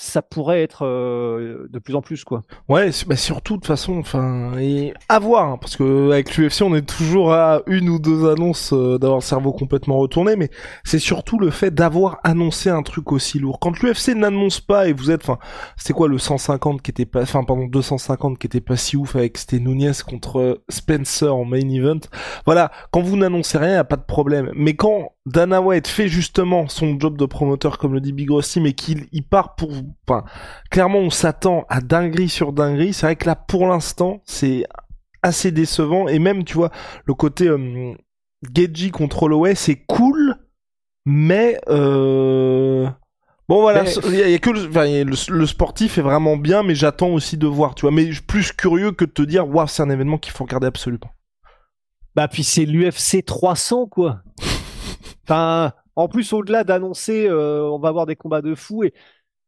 ça 0.00 0.22
pourrait 0.22 0.62
être 0.62 0.86
euh, 0.86 1.66
de 1.70 1.78
plus 1.80 1.96
en 1.96 2.02
plus 2.02 2.22
quoi. 2.22 2.44
Ouais, 2.68 2.90
bah 3.06 3.16
surtout 3.16 3.56
de 3.56 3.66
façon, 3.66 3.98
enfin, 3.98 4.56
et 4.58 4.94
à 5.08 5.18
voir, 5.18 5.48
hein, 5.48 5.58
parce 5.60 5.76
que 5.76 6.12
avec 6.12 6.36
l'UFC 6.36 6.62
on 6.62 6.74
est 6.76 6.88
toujours 6.88 7.32
à 7.32 7.62
une 7.66 7.88
ou 7.88 7.98
deux 7.98 8.30
annonces 8.30 8.72
euh, 8.72 8.98
d'avoir 8.98 9.18
le 9.18 9.24
cerveau 9.24 9.52
complètement 9.52 9.98
retourné, 9.98 10.36
mais 10.36 10.50
c'est 10.84 11.00
surtout 11.00 11.38
le 11.40 11.50
fait 11.50 11.72
d'avoir 11.72 12.20
annoncé 12.22 12.70
un 12.70 12.82
truc 12.82 13.10
aussi 13.10 13.40
lourd. 13.40 13.58
Quand 13.58 13.82
l'UFC 13.82 14.14
n'annonce 14.14 14.60
pas 14.60 14.86
et 14.86 14.92
vous 14.92 15.10
êtes, 15.10 15.22
enfin, 15.22 15.38
c'était 15.76 15.94
quoi 15.94 16.06
le 16.06 16.18
150 16.18 16.80
qui 16.80 16.92
était 16.92 17.04
pas, 17.04 17.22
enfin 17.22 17.42
pardon 17.42 17.66
250 17.66 18.38
qui 18.38 18.46
était 18.46 18.60
pas 18.60 18.76
si 18.76 18.96
ouf 18.96 19.16
avec 19.16 19.36
c'était 19.36 19.58
Nunez 19.58 19.92
contre 20.06 20.62
Spencer 20.68 21.34
en 21.34 21.44
main 21.44 21.68
event. 21.68 22.00
Voilà, 22.46 22.70
quand 22.92 23.02
vous 23.02 23.16
n'annoncez 23.16 23.58
rien, 23.58 23.72
y 23.72 23.76
a 23.76 23.84
pas 23.84 23.96
de 23.96 24.02
problème. 24.02 24.52
Mais 24.54 24.76
quand 24.76 25.12
Dana 25.28 25.60
White 25.60 25.86
fait 25.86 26.08
justement 26.08 26.68
son 26.68 26.98
job 26.98 27.18
de 27.18 27.26
promoteur 27.26 27.78
comme 27.78 27.92
le 27.92 28.00
dit 28.00 28.12
Big 28.12 28.30
Rossi, 28.30 28.60
mais 28.60 28.72
qu'il 28.72 29.06
il 29.12 29.22
part 29.22 29.56
pour 29.56 29.70
Enfin, 30.08 30.24
clairement, 30.70 31.00
on 31.00 31.10
s'attend 31.10 31.66
à 31.68 31.80
dinguerie 31.80 32.30
sur 32.30 32.52
dinguerie. 32.52 32.94
C'est 32.94 33.06
vrai 33.06 33.16
que 33.16 33.26
là, 33.26 33.36
pour 33.36 33.66
l'instant, 33.66 34.22
c'est 34.24 34.64
assez 35.22 35.50
décevant. 35.52 36.08
Et 36.08 36.18
même, 36.18 36.44
tu 36.44 36.54
vois, 36.54 36.70
le 37.04 37.12
côté 37.12 37.46
euh, 37.46 37.92
Geji 38.54 38.90
contre 38.90 39.24
Holloway, 39.24 39.54
c'est 39.54 39.84
cool, 39.86 40.36
mais 41.04 41.60
euh... 41.68 42.88
Bon 43.48 43.62
voilà, 43.62 43.84
il 44.04 44.14
y, 44.14 44.34
a 44.34 44.38
que 44.38 44.50
le, 44.50 45.46
sportif 45.46 45.96
est 45.96 46.02
vraiment 46.02 46.36
bien, 46.36 46.62
mais 46.62 46.74
j'attends 46.74 47.08
aussi 47.08 47.38
de 47.38 47.46
voir, 47.46 47.74
tu 47.74 47.82
vois. 47.82 47.90
Mais 47.90 48.10
plus 48.26 48.52
curieux 48.52 48.92
que 48.92 49.06
de 49.06 49.10
te 49.10 49.22
dire, 49.22 49.48
waouh, 49.48 49.66
c'est 49.66 49.82
un 49.82 49.88
événement 49.88 50.18
qu'il 50.18 50.34
faut 50.34 50.44
regarder 50.44 50.66
absolument. 50.66 51.10
Bah 52.14 52.28
puis 52.28 52.44
c'est 52.44 52.66
l'UFC 52.66 53.24
300 53.24 53.86
quoi. 53.86 54.22
Enfin, 55.28 55.72
en 55.96 56.08
plus 56.08 56.32
au-delà 56.32 56.64
d'annoncer, 56.64 57.28
euh, 57.28 57.68
on 57.70 57.78
va 57.78 57.88
avoir 57.88 58.06
des 58.06 58.16
combats 58.16 58.42
de 58.42 58.54
fou 58.54 58.84
et 58.84 58.94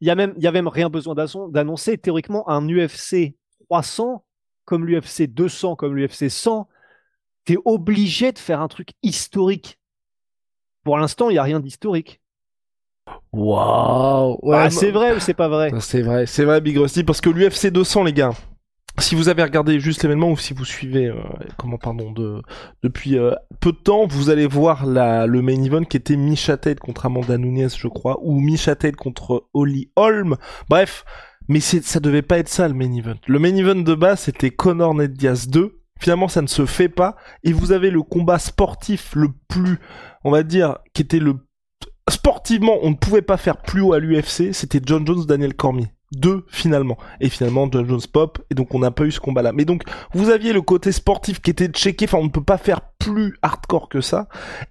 il 0.00 0.08
y 0.08 0.10
a 0.10 0.14
même, 0.14 0.34
il 0.36 0.42
y 0.42 0.46
a 0.46 0.52
même 0.52 0.68
rien 0.68 0.88
besoin 0.88 1.14
d'annoncer. 1.14 1.98
Théoriquement, 1.98 2.48
un 2.48 2.66
UFC 2.68 3.36
300 3.68 4.24
comme 4.70 4.86
l'UFC 4.86 5.26
200, 5.26 5.74
comme 5.74 5.96
l'UFC 5.96 6.28
100, 6.30 6.68
tu 7.44 7.54
es 7.54 7.56
obligé 7.64 8.30
de 8.30 8.38
faire 8.38 8.60
un 8.60 8.68
truc 8.68 8.90
historique. 9.02 9.80
Pour 10.84 10.96
l'instant, 10.96 11.28
il 11.28 11.32
n'y 11.32 11.38
a 11.38 11.42
rien 11.42 11.58
d'historique. 11.58 12.20
Waouh! 13.32 14.38
Ouais, 14.42 14.70
c'est 14.70 14.92
vrai 14.92 15.16
ou 15.16 15.18
c'est 15.18 15.34
pas 15.34 15.48
vrai? 15.48 15.72
C'est 15.80 16.02
vrai, 16.02 16.26
c'est 16.26 16.44
vrai, 16.44 16.60
Big 16.60 16.78
Rusty, 16.78 17.02
parce 17.02 17.20
que 17.20 17.30
l'UFC 17.30 17.72
200, 17.72 18.04
les 18.04 18.12
gars, 18.12 18.32
si 19.00 19.14
vous 19.14 19.28
avez 19.28 19.42
regardé 19.42 19.80
juste 19.80 20.02
l'événement 20.02 20.30
ou 20.30 20.36
si 20.36 20.54
vous 20.54 20.64
suivez, 20.64 21.06
euh, 21.06 21.16
comment 21.56 21.78
pardon, 21.78 22.12
de, 22.12 22.42
depuis 22.82 23.18
euh, 23.18 23.32
peu 23.60 23.72
de 23.72 23.76
temps, 23.76 24.06
vous 24.06 24.30
allez 24.30 24.46
voir 24.46 24.86
la, 24.86 25.26
le 25.26 25.42
main 25.42 25.62
event 25.62 25.84
qui 25.84 25.96
était 25.96 26.16
Misha 26.16 26.56
contre 26.80 27.06
Amanda 27.06 27.38
Nunes, 27.38 27.68
je 27.76 27.88
crois, 27.88 28.18
ou 28.22 28.40
Misha 28.40 28.76
Tate 28.76 28.96
contre 28.96 29.48
Holly 29.54 29.90
Holm. 29.96 30.36
Bref, 30.68 31.04
mais 31.48 31.60
ça 31.60 32.00
devait 32.00 32.22
pas 32.22 32.38
être 32.38 32.48
ça 32.48 32.68
le 32.68 32.74
main 32.74 32.92
event. 32.92 33.16
Le 33.26 33.38
main 33.38 33.54
event 33.54 33.80
de 33.80 33.94
base 33.94 34.20
c'était 34.20 34.50
Conor 34.50 34.94
Ned 34.94 35.12
Diaz 35.12 35.48
2. 35.48 35.76
Finalement, 35.98 36.28
ça 36.28 36.40
ne 36.40 36.46
se 36.46 36.64
fait 36.64 36.88
pas. 36.88 37.16
Et 37.44 37.52
vous 37.52 37.72
avez 37.72 37.90
le 37.90 38.02
combat 38.02 38.38
sportif 38.38 39.14
le 39.14 39.28
plus, 39.48 39.78
on 40.24 40.30
va 40.30 40.42
dire, 40.42 40.78
qui 40.94 41.02
était 41.02 41.18
le 41.18 41.34
sportivement, 42.08 42.78
on 42.82 42.90
ne 42.90 42.96
pouvait 42.96 43.22
pas 43.22 43.36
faire 43.36 43.58
plus 43.58 43.82
haut 43.82 43.92
à 43.92 43.98
l'UFC. 43.98 44.52
C'était 44.52 44.80
John 44.84 45.06
Jones, 45.06 45.26
Daniel 45.26 45.54
Cormier 45.54 45.88
deux 46.12 46.44
finalement. 46.48 46.98
Et 47.20 47.28
finalement, 47.28 47.68
John 47.70 47.86
Jones 47.88 48.00
pop, 48.12 48.38
et 48.50 48.54
donc 48.54 48.74
on 48.74 48.78
n'a 48.78 48.90
pas 48.90 49.04
eu 49.04 49.12
ce 49.12 49.20
combat-là. 49.20 49.52
Mais 49.52 49.64
donc, 49.64 49.82
vous 50.12 50.30
aviez 50.30 50.52
le 50.52 50.62
côté 50.62 50.92
sportif 50.92 51.40
qui 51.40 51.50
était 51.50 51.68
checké, 51.68 52.06
enfin 52.06 52.18
on 52.18 52.24
ne 52.24 52.30
peut 52.30 52.42
pas 52.42 52.58
faire 52.58 52.80
plus 52.98 53.36
hardcore 53.42 53.88
que 53.88 54.00
ça. 54.00 54.28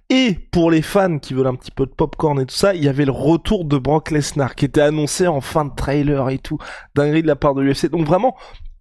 Et 0.08 0.36
pour 0.50 0.70
les 0.70 0.82
fans 0.82 1.18
qui 1.18 1.34
veulent 1.34 1.46
un 1.46 1.54
petit 1.54 1.70
peu 1.70 1.86
de 1.86 1.90
popcorn 1.90 2.40
et 2.40 2.46
tout 2.46 2.54
ça, 2.54 2.74
il 2.74 2.84
y 2.84 2.88
avait 2.88 3.04
le 3.04 3.12
retour 3.12 3.64
de 3.64 3.78
Brock 3.78 4.10
Lesnar 4.10 4.54
qui 4.54 4.64
était 4.64 4.80
annoncé 4.80 5.26
en 5.26 5.40
fin 5.40 5.64
de 5.64 5.74
trailer 5.74 6.28
et 6.30 6.38
tout, 6.38 6.58
dinguerie 6.94 7.22
de 7.22 7.26
la 7.26 7.36
part 7.36 7.54
de 7.54 7.62
l'UFC. 7.62 7.90
Donc 7.90 8.06
vraiment, 8.06 8.36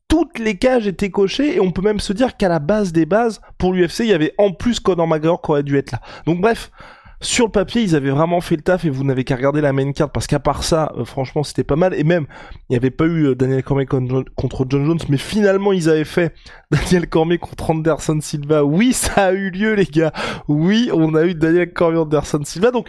toutes 0.08 0.40
les 0.40 0.58
cages 0.58 0.88
étaient 0.88 1.12
cochées 1.12 1.56
et 1.56 1.60
on 1.60 1.72
peut 1.72 1.82
même 1.82 2.00
se 2.00 2.14
dire 2.14 2.36
qu'à 2.36 2.50
la 2.50 2.60
base 2.60 2.92
des 2.92 3.06
bases, 3.06 3.42
pour 3.58 3.74
l'UFC, 3.74 4.00
il 4.02 4.08
y 4.08 4.14
avait 4.14 4.34
en 4.38 4.52
plus 4.52 4.80
Conor 4.80 5.08
McGregor 5.08 5.42
qui 5.42 5.52
aurait 5.52 5.64
dû 5.64 5.78
être 5.78 5.92
là. 5.92 6.02
Donc 6.26 6.42
bref, 6.42 6.72
sur 7.22 7.46
le 7.46 7.52
papier, 7.52 7.82
ils 7.82 7.96
avaient 7.96 8.12
vraiment 8.12 8.40
fait 8.40 8.56
le 8.56 8.62
taf 8.62 8.86
et 8.86 8.90
vous 8.90 9.04
n'avez 9.04 9.26
qu'à 9.26 9.36
regarder 9.36 9.60
la 9.60 9.74
main 9.74 9.92
card 9.92 10.10
parce 10.10 10.26
qu'à 10.26 10.40
part 10.40 10.64
ça, 10.64 10.94
euh, 10.98 11.04
franchement, 11.04 11.44
c'était 11.44 11.66
pas 11.66 11.76
mal. 11.76 11.94
Et 11.94 12.06
même, 12.06 12.28
il 12.70 12.74
n'y 12.74 12.76
avait 12.78 12.92
pas 12.92 13.06
eu 13.06 13.28
euh, 13.28 13.36
Daniel 13.36 13.62
Cormier 13.62 13.86
contre 13.86 14.66
John 14.70 14.86
Jones, 14.86 15.00
mais 15.10 15.18
finalement, 15.18 15.74
ils 15.74 15.90
avaient 15.90 16.06
fait 16.06 16.34
Daniel 16.72 17.10
Cormier 17.10 17.38
contre 17.38 17.72
Anderson 17.72 18.20
Silva. 18.22 18.64
Oui, 18.64 18.94
ça 18.94 19.26
a 19.26 19.32
eu 19.34 19.50
lieu, 19.50 19.74
les 19.74 19.86
gars. 19.86 20.14
Oui, 20.48 20.90
on 20.94 21.14
a 21.14 21.26
eu 21.26 21.36
Daniel 21.36 21.74
Cormier 21.74 22.00
Anderson 22.00 22.42
Silva. 22.46 22.72
Donc, 22.72 22.88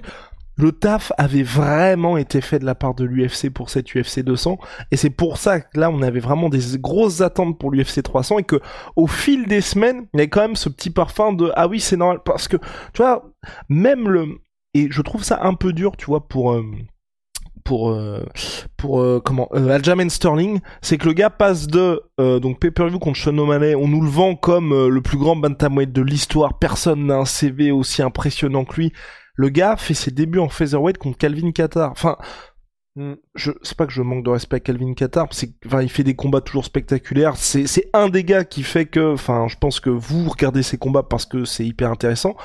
le 0.61 0.73
taf 0.73 1.13
avait 1.17 1.43
vraiment 1.43 2.17
été 2.17 2.41
fait 2.41 2.59
de 2.59 2.67
la 2.67 2.75
part 2.75 2.95
de 2.95 3.05
l'UFC 3.05 3.51
pour 3.51 3.71
cette 3.71 3.95
UFC 3.95 4.21
200 4.21 4.59
et 4.91 4.97
c'est 4.97 5.11
pour 5.11 5.39
ça 5.39 5.61
que 5.61 5.81
là 5.81 5.91
on 5.91 6.03
avait 6.03 6.21
vraiment 6.21 6.49
des 6.49 6.79
grosses 6.79 7.23
attentes 7.23 7.59
pour 7.59 7.71
l'UFC 7.71 8.03
300 8.03 8.39
et 8.39 8.43
que 8.45 8.61
au 8.97 9.07
fil 9.07 9.47
des 9.47 9.63
semaines 9.63 10.07
il 10.13 10.19
y 10.19 10.21
avait 10.21 10.29
quand 10.29 10.43
même 10.43 10.57
ce 10.57 10.69
petit 10.69 10.91
parfum 10.91 11.33
de 11.33 11.51
ah 11.57 11.67
oui 11.67 11.81
c'est 11.81 11.97
normal 11.97 12.21
parce 12.25 12.47
que 12.47 12.59
tu 12.93 13.03
vois 13.03 13.25
même 13.69 14.09
le 14.09 14.27
et 14.75 14.89
je 14.91 15.03
trouve 15.03 15.25
ça 15.25 15.41
un 15.43 15.55
peu 15.55 15.73
dur 15.73 15.97
tu 15.97 16.07
vois 16.07 16.29
pour 16.29 16.53
euh, 16.53 16.65
pour 17.65 17.91
euh, 17.91 18.25
pour 18.77 19.01
euh, 19.01 19.21
comment 19.25 19.47
Aljamain 19.49 20.09
Sterling, 20.09 20.61
c'est 20.81 20.97
que 20.97 21.07
le 21.07 21.13
gars 21.13 21.31
passe 21.31 21.67
de 21.67 22.03
donc 22.19 22.59
pay-per-view 22.59 22.99
contre 22.99 23.19
Sean 23.19 23.37
O'Malley, 23.37 23.75
on 23.75 23.87
nous 23.87 24.01
le 24.01 24.09
vend 24.09 24.35
comme 24.35 24.89
le 24.89 25.01
plus 25.03 25.19
grand 25.19 25.37
bantamweight 25.37 25.93
de 25.93 26.03
l'histoire, 26.03 26.59
personne 26.59 27.07
n'a 27.07 27.19
un 27.19 27.25
CV 27.25 27.71
aussi 27.71 28.03
impressionnant 28.03 28.65
que 28.65 28.77
lui. 28.77 28.93
Le 29.41 29.49
gars 29.49 29.79
fait 29.79 29.95
ses 29.95 30.11
débuts 30.11 30.39
en 30.39 30.51
featherweight 30.51 30.99
contre 30.99 31.17
Calvin 31.17 31.51
Qatar. 31.51 31.91
Enfin, 31.93 32.19
hmm, 32.97 33.15
je 33.35 33.53
c'est 33.63 33.75
pas 33.75 33.87
que 33.87 33.93
je 33.95 34.03
manque 34.03 34.23
de 34.23 34.29
respect 34.29 34.57
à 34.57 34.61
Calvin 34.61 34.93
Qatar, 34.93 35.29
c'est 35.31 35.55
enfin 35.65 35.81
il 35.81 35.89
fait 35.89 36.05
des 36.05 36.15
combats 36.15 36.43
toujours 36.43 36.67
spectaculaires. 36.67 37.39
C'est 37.39 37.67
c'est 37.67 37.89
un 37.95 38.11
des 38.11 38.23
gars 38.23 38.45
qui 38.45 38.63
fait 38.63 38.85
que 38.85 39.15
enfin 39.15 39.49
je 39.49 39.57
pense 39.57 39.81
que 39.81 39.89
vous 39.89 40.29
regardez 40.29 40.63
ses 40.63 40.77
combats 40.77 41.05
parce 41.05 41.25
que 41.25 41.47
c'est 41.47 41.65
hyper 41.65 41.91
intéressant. 41.91 42.37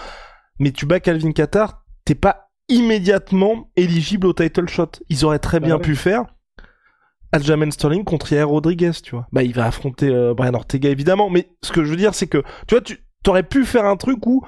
Mais 0.57 0.71
tu 0.71 0.85
bats 0.85 1.01
Calvin 1.01 1.33
Qatar, 1.33 1.83
t'es 2.05 2.15
pas 2.15 2.49
immédiatement 2.69 3.69
éligible 3.75 4.27
au 4.27 4.33
title 4.33 4.69
shot. 4.69 4.91
Ils 5.09 5.25
auraient 5.25 5.39
très 5.39 5.59
bah 5.59 5.65
bien 5.65 5.79
pu 5.79 5.97
faire 5.97 6.23
Aljamain 7.33 7.71
Sterling 7.71 8.05
contre 8.05 8.31
Yair 8.31 8.47
Rodriguez, 8.47 8.93
tu 9.03 9.15
vois. 9.15 9.27
Bah 9.33 9.43
il 9.43 9.53
va 9.53 9.65
affronter 9.65 10.07
euh, 10.07 10.33
Brian 10.33 10.53
Ortega 10.53 10.89
évidemment, 10.89 11.29
mais 11.29 11.49
ce 11.61 11.73
que 11.73 11.83
je 11.83 11.89
veux 11.89 11.97
dire 11.97 12.15
c'est 12.15 12.27
que 12.27 12.41
tu 12.67 12.75
vois 12.75 12.81
tu 12.81 13.05
t'aurais 13.21 13.43
pu 13.43 13.65
faire 13.65 13.83
un 13.83 13.97
truc 13.97 14.25
où 14.25 14.45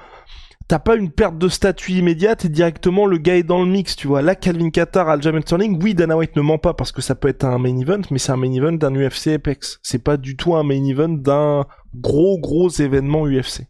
t'as 0.68 0.78
pas 0.78 0.96
une 0.96 1.10
perte 1.10 1.38
de 1.38 1.48
statut 1.48 1.92
immédiate 1.92 2.44
et 2.44 2.48
directement 2.50 3.06
le 3.06 3.16
gars 3.16 3.36
est 3.36 3.42
dans 3.42 3.62
le 3.62 3.70
mix, 3.70 3.96
tu 3.96 4.06
vois. 4.06 4.20
Là, 4.20 4.34
Calvin 4.34 4.70
Qatar, 4.70 5.08
Aljamain 5.08 5.40
Sterling, 5.40 5.82
oui, 5.82 5.94
Dana 5.94 6.16
White 6.16 6.36
ne 6.36 6.42
ment 6.42 6.58
pas 6.58 6.74
parce 6.74 6.92
que 6.92 7.00
ça 7.00 7.14
peut 7.14 7.28
être 7.28 7.44
un 7.44 7.58
main 7.58 7.76
event, 7.78 8.02
mais 8.10 8.18
c'est 8.18 8.32
un 8.32 8.36
main 8.36 8.52
event 8.52 8.72
d'un 8.72 8.94
UFC 8.94 9.28
Apex. 9.28 9.80
C'est 9.82 10.04
pas 10.04 10.18
du 10.18 10.36
tout 10.36 10.54
un 10.54 10.62
main 10.62 10.84
event 10.84 11.08
d'un 11.08 11.64
gros, 11.94 12.38
gros 12.38 12.68
événement 12.68 13.26
UFC. 13.26 13.62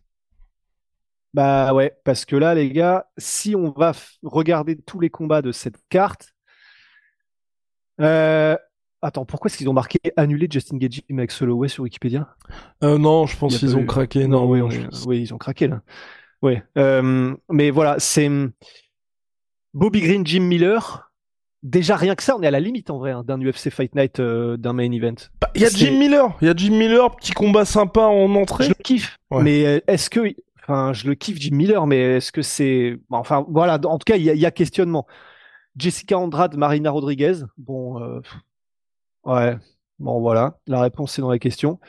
Bah 1.35 1.73
ouais, 1.73 1.97
parce 2.05 2.25
que 2.25 2.35
là, 2.35 2.55
les 2.55 2.71
gars, 2.73 3.07
si 3.17 3.55
on 3.55 3.71
va 3.71 3.93
regarder 4.25 4.77
tous 4.77 4.99
les 4.99 5.11
combats 5.11 5.43
de 5.43 5.53
cette 5.53 5.79
carte, 5.89 6.35
euh... 8.01 8.57
Attends, 9.01 9.25
pourquoi 9.25 9.49
est-ce 9.49 9.57
qu'ils 9.57 9.69
ont 9.69 9.75
marqué 9.75 10.01
annuler 10.17 10.49
Justin 10.51 10.77
Gage 10.77 11.03
et 11.09 11.13
Max 11.13 11.41
Holloway 11.41 11.69
sur 11.69 11.85
Wikipédia? 11.85 12.35
Euh, 12.83 12.99
Non, 12.99 13.27
je 13.27 13.37
pense 13.37 13.57
qu'ils 13.57 13.77
ont 13.77 13.87
craqué. 13.87 14.27
Non, 14.27 14.51
oui, 14.51 14.61
oui, 15.07 15.21
ils 15.21 15.33
ont 15.33 15.39
craqué 15.39 15.69
là. 15.69 15.83
Oui, 16.43 16.59
euh, 16.77 17.35
mais 17.51 17.71
voilà, 17.71 17.97
c'est 17.99 18.31
Bobby 19.75 20.01
Green, 20.01 20.27
Jim 20.27 20.43
Miller. 20.43 21.11
Déjà 21.65 21.97
rien 21.97 22.15
que 22.15 22.23
ça, 22.23 22.37
on 22.37 22.43
est 22.43 22.47
à 22.47 22.53
la 22.53 22.61
limite 22.61 22.91
en 22.91 22.99
vrai 22.99 23.11
hein, 23.11 23.25
d'un 23.25 23.41
UFC 23.41 23.71
Fight 23.71 23.95
Night, 23.97 24.21
euh, 24.21 24.57
d'un 24.57 24.73
main 24.73 24.93
event. 24.93 25.17
Bah, 25.41 25.51
il 25.57 25.63
y 25.63 25.65
a 25.65 25.69
Jim 25.69 25.99
Miller, 25.99 26.37
il 26.41 26.47
y 26.47 26.51
a 26.51 26.55
Jim 26.55 26.77
Miller, 26.77 27.15
petit 27.17 27.33
combat 27.33 27.65
sympa 27.65 28.03
en 28.03 28.33
entrée. 28.37 28.65
Je 28.65 28.69
le 28.69 28.75
kiffe, 28.77 29.19
mais 29.33 29.67
euh, 29.67 29.81
est-ce 29.89 30.09
que, 30.09 30.33
enfin, 30.63 30.93
je 30.93 31.09
le 31.09 31.17
kiffe 31.17 31.39
Jim 31.41 31.57
Miller, 31.57 31.85
mais 31.89 32.17
est-ce 32.17 32.31
que 32.31 32.43
c'est, 32.43 32.97
enfin, 33.11 33.45
voilà, 33.49 33.81
en 33.85 33.99
tout 33.99 34.05
cas, 34.07 34.17
il 34.17 34.23
y, 34.23 34.47
a 34.47 34.51
questionnement. 34.53 35.07
Jessica 35.77 36.17
Andrade, 36.17 36.57
Marina 36.57 36.93
Rodriguez, 36.93 37.41
bon, 37.57 38.21
ouais, 39.25 39.57
bon 39.99 40.21
voilà, 40.21 40.59
la 40.69 40.81
réponse 40.81 41.19
est 41.19 41.23
dans 41.23 41.31
la 41.31 41.41
question. 41.41 41.81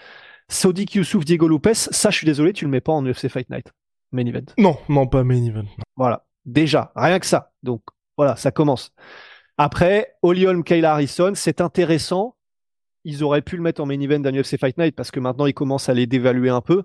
Sodiq 0.47 0.95
Youssouf, 0.95 1.25
Diego 1.25 1.47
Lopez, 1.47 1.75
ça, 1.75 2.09
je 2.09 2.17
suis 2.17 2.25
désolé, 2.25 2.53
tu 2.53 2.65
le 2.65 2.71
mets 2.71 2.81
pas 2.81 2.93
en 2.93 3.05
UFC 3.05 3.27
Fight 3.27 3.51
Night 3.51 3.71
main 4.11 4.25
event. 4.25 4.45
Non, 4.57 4.77
non, 4.89 5.07
pas 5.07 5.23
main 5.23 5.43
event. 5.43 5.65
Voilà, 5.95 6.25
déjà, 6.45 6.91
rien 6.95 7.19
que 7.19 7.25
ça. 7.25 7.51
Donc 7.63 7.81
voilà, 8.17 8.35
ça 8.35 8.51
commence. 8.51 8.91
Après, 9.57 10.15
Holly 10.21 10.45
Kayla 10.63 10.93
Harrison, 10.93 11.33
c'est 11.35 11.61
intéressant. 11.61 12.35
Ils 13.03 13.23
auraient 13.23 13.41
pu 13.41 13.55
le 13.55 13.61
mettre 13.61 13.81
en 13.81 13.85
main 13.85 13.99
event 13.99 14.19
d'un 14.19 14.33
UFC 14.33 14.57
Fight 14.57 14.77
Night 14.77 14.95
parce 14.95 15.11
que 15.11 15.19
maintenant 15.19 15.45
ils 15.45 15.53
commencent 15.53 15.89
à 15.89 15.93
les 15.93 16.07
dévaluer 16.07 16.49
un 16.49 16.61
peu. 16.61 16.83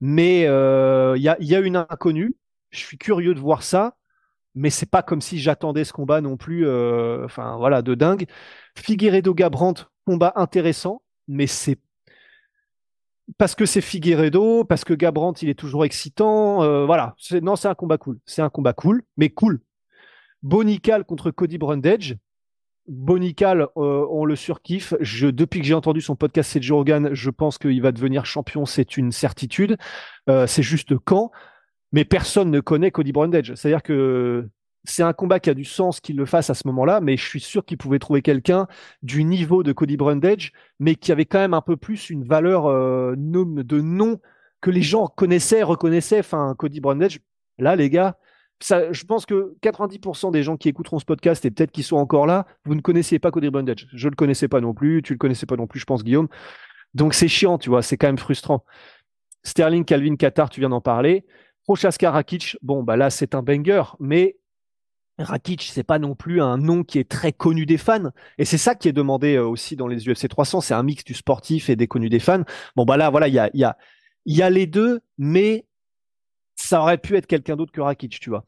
Mais 0.00 0.46
euh, 0.46 1.14
il 1.16 1.22
y, 1.22 1.54
a, 1.54 1.58
une 1.60 1.76
inconnue. 1.76 2.36
Je 2.70 2.78
suis 2.78 2.98
curieux 2.98 3.34
de 3.34 3.40
voir 3.40 3.62
ça, 3.62 3.96
mais 4.54 4.70
c'est 4.70 4.90
pas 4.90 5.02
comme 5.02 5.20
si 5.20 5.38
j'attendais 5.38 5.84
ce 5.84 5.92
combat 5.92 6.20
non 6.20 6.36
plus. 6.36 6.66
Euh, 6.66 7.24
enfin 7.24 7.56
voilà, 7.56 7.82
de 7.82 7.94
dingue. 7.94 8.26
Figueredo 8.76 9.34
Gabrandt, 9.34 9.86
combat 10.04 10.32
intéressant, 10.36 11.02
mais 11.26 11.46
c'est 11.46 11.78
parce 13.36 13.54
que 13.54 13.66
c'est 13.66 13.80
Figueredo, 13.80 14.64
parce 14.64 14.84
que 14.84 14.94
Gabrandt 14.94 15.42
il 15.42 15.50
est 15.50 15.58
toujours 15.58 15.84
excitant, 15.84 16.62
euh, 16.62 16.86
voilà. 16.86 17.14
Non, 17.42 17.56
c'est 17.56 17.68
un 17.68 17.74
combat 17.74 17.98
cool. 17.98 18.18
C'est 18.24 18.42
un 18.42 18.48
combat 18.48 18.72
cool, 18.72 19.02
mais 19.16 19.28
cool. 19.28 19.60
Bonical 20.42 21.04
contre 21.04 21.30
Cody 21.30 21.58
Brundage. 21.58 22.16
Bonical, 22.86 23.68
euh, 23.76 24.06
on 24.10 24.24
le 24.24 24.34
surkiffe. 24.34 24.94
Je, 25.00 25.26
depuis 25.26 25.60
que 25.60 25.66
j'ai 25.66 25.74
entendu 25.74 26.00
son 26.00 26.16
podcast 26.16 26.50
C'est 26.50 26.70
Rogan, 26.70 27.10
je 27.12 27.28
pense 27.28 27.58
qu'il 27.58 27.82
va 27.82 27.92
devenir 27.92 28.24
champion, 28.24 28.64
c'est 28.64 28.96
une 28.96 29.12
certitude. 29.12 29.76
Euh, 30.30 30.46
c'est 30.46 30.62
juste 30.62 30.96
quand. 30.96 31.30
Mais 31.92 32.06
personne 32.06 32.50
ne 32.50 32.60
connaît 32.60 32.90
Cody 32.90 33.12
Brundage. 33.12 33.54
C'est-à-dire 33.54 33.82
que 33.82 34.48
c'est 34.84 35.02
un 35.02 35.12
combat 35.12 35.40
qui 35.40 35.50
a 35.50 35.54
du 35.54 35.64
sens 35.64 36.00
qu'il 36.00 36.16
le 36.16 36.26
fasse 36.26 36.50
à 36.50 36.54
ce 36.54 36.66
moment-là, 36.68 37.00
mais 37.00 37.16
je 37.16 37.26
suis 37.26 37.40
sûr 37.40 37.64
qu'il 37.64 37.78
pouvait 37.78 37.98
trouver 37.98 38.22
quelqu'un 38.22 38.66
du 39.02 39.24
niveau 39.24 39.62
de 39.62 39.72
Cody 39.72 39.96
Brundage, 39.96 40.52
mais 40.78 40.94
qui 40.94 41.12
avait 41.12 41.26
quand 41.26 41.38
même 41.38 41.54
un 41.54 41.60
peu 41.60 41.76
plus 41.76 42.10
une 42.10 42.24
valeur 42.24 42.66
euh, 42.66 43.14
de 43.16 43.80
nom 43.80 44.20
que 44.60 44.70
les 44.70 44.82
gens 44.82 45.06
connaissaient, 45.06 45.62
reconnaissaient. 45.62 46.20
Enfin, 46.20 46.54
Cody 46.58 46.80
Brundage, 46.80 47.20
là, 47.58 47.76
les 47.76 47.90
gars, 47.90 48.16
ça, 48.60 48.92
je 48.92 49.04
pense 49.04 49.26
que 49.26 49.54
90% 49.62 50.32
des 50.32 50.42
gens 50.42 50.56
qui 50.56 50.68
écouteront 50.68 50.98
ce 50.98 51.04
podcast 51.04 51.44
et 51.44 51.50
peut-être 51.50 51.70
qu'ils 51.70 51.84
sont 51.84 51.96
encore 51.96 52.26
là, 52.26 52.46
vous 52.64 52.74
ne 52.74 52.80
connaissiez 52.80 53.18
pas 53.18 53.30
Cody 53.30 53.50
Brundage. 53.50 53.86
Je 53.92 54.08
le 54.08 54.16
connaissais 54.16 54.48
pas 54.48 54.60
non 54.60 54.74
plus, 54.74 55.02
tu 55.02 55.12
le 55.12 55.18
connaissais 55.18 55.46
pas 55.46 55.56
non 55.56 55.66
plus, 55.66 55.80
je 55.80 55.84
pense, 55.84 56.02
Guillaume. 56.02 56.28
Donc 56.94 57.14
c'est 57.14 57.28
chiant, 57.28 57.58
tu 57.58 57.68
vois, 57.68 57.82
c'est 57.82 57.96
quand 57.96 58.08
même 58.08 58.18
frustrant. 58.18 58.64
Sterling, 59.44 59.84
Calvin, 59.84 60.16
Qatar, 60.16 60.50
tu 60.50 60.60
viens 60.60 60.70
d'en 60.70 60.80
parler. 60.80 61.24
Prochaska 61.64 62.10
Rakic, 62.10 62.56
bon, 62.62 62.82
bah 62.82 62.96
là, 62.96 63.10
c'est 63.10 63.34
un 63.34 63.42
banger, 63.42 63.82
mais 64.00 64.37
Rakic, 65.18 65.70
c'est 65.72 65.82
pas 65.82 65.98
non 65.98 66.14
plus 66.14 66.40
un 66.40 66.58
nom 66.58 66.84
qui 66.84 66.98
est 66.98 67.08
très 67.08 67.32
connu 67.32 67.66
des 67.66 67.78
fans, 67.78 68.10
et 68.38 68.44
c'est 68.44 68.58
ça 68.58 68.74
qui 68.74 68.88
est 68.88 68.92
demandé 68.92 69.34
euh, 69.34 69.46
aussi 69.46 69.76
dans 69.76 69.88
les 69.88 70.08
UFC 70.08 70.28
300. 70.28 70.60
C'est 70.60 70.74
un 70.74 70.82
mix 70.82 71.04
du 71.04 71.14
sportif 71.14 71.68
et 71.70 71.76
des 71.76 71.88
connus 71.88 72.08
des 72.08 72.20
fans. 72.20 72.42
Bon 72.76 72.84
bah 72.84 72.96
là, 72.96 73.10
voilà, 73.10 73.28
il 73.28 73.34
y 73.34 73.38
a, 73.38 73.50
y 73.54 73.64
a, 73.64 73.76
y 74.26 74.42
a 74.42 74.50
les 74.50 74.66
deux, 74.66 75.00
mais 75.18 75.66
ça 76.56 76.80
aurait 76.80 76.98
pu 76.98 77.16
être 77.16 77.26
quelqu'un 77.26 77.56
d'autre 77.56 77.72
que 77.72 77.80
Rakic, 77.80 78.20
tu 78.20 78.30
vois. 78.30 78.44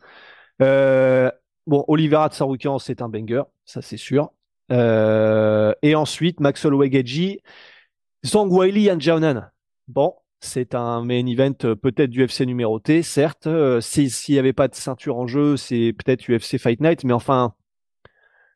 Euh, 0.62 1.30
bon, 1.66 1.85
Olivera 1.88 2.28
Tsaroukian, 2.28 2.78
c'est 2.78 3.02
un 3.02 3.09
banger, 3.09 3.42
ça 3.64 3.83
c'est 3.83 3.96
sûr. 3.96 4.33
Euh, 4.70 5.72
et 5.83 5.94
ensuite, 5.94 6.40
Maxwell 6.40 6.74
Wegeji, 6.74 7.40
Zhang 8.24 8.50
Weili, 8.50 8.88
Bon, 9.88 10.14
c'est 10.40 10.74
un 10.74 11.05
main 11.05 11.26
event 11.26 11.53
euh, 11.64 11.74
peut-être 11.76 12.11
du 12.11 12.24
UFC 12.24 12.40
numéroté, 12.40 13.03
certes. 13.03 13.46
Euh, 13.46 13.81
s'il 13.81 14.11
n'y 14.31 14.38
avait 14.38 14.53
pas 14.55 14.68
de 14.68 14.74
ceinture 14.74 15.18
en 15.18 15.26
jeu, 15.26 15.57
c'est 15.57 15.92
peut-être 15.92 16.29
UFC 16.29 16.59
Fight 16.59 16.81
Night, 16.81 17.05
mais 17.05 17.12
enfin, 17.12 17.55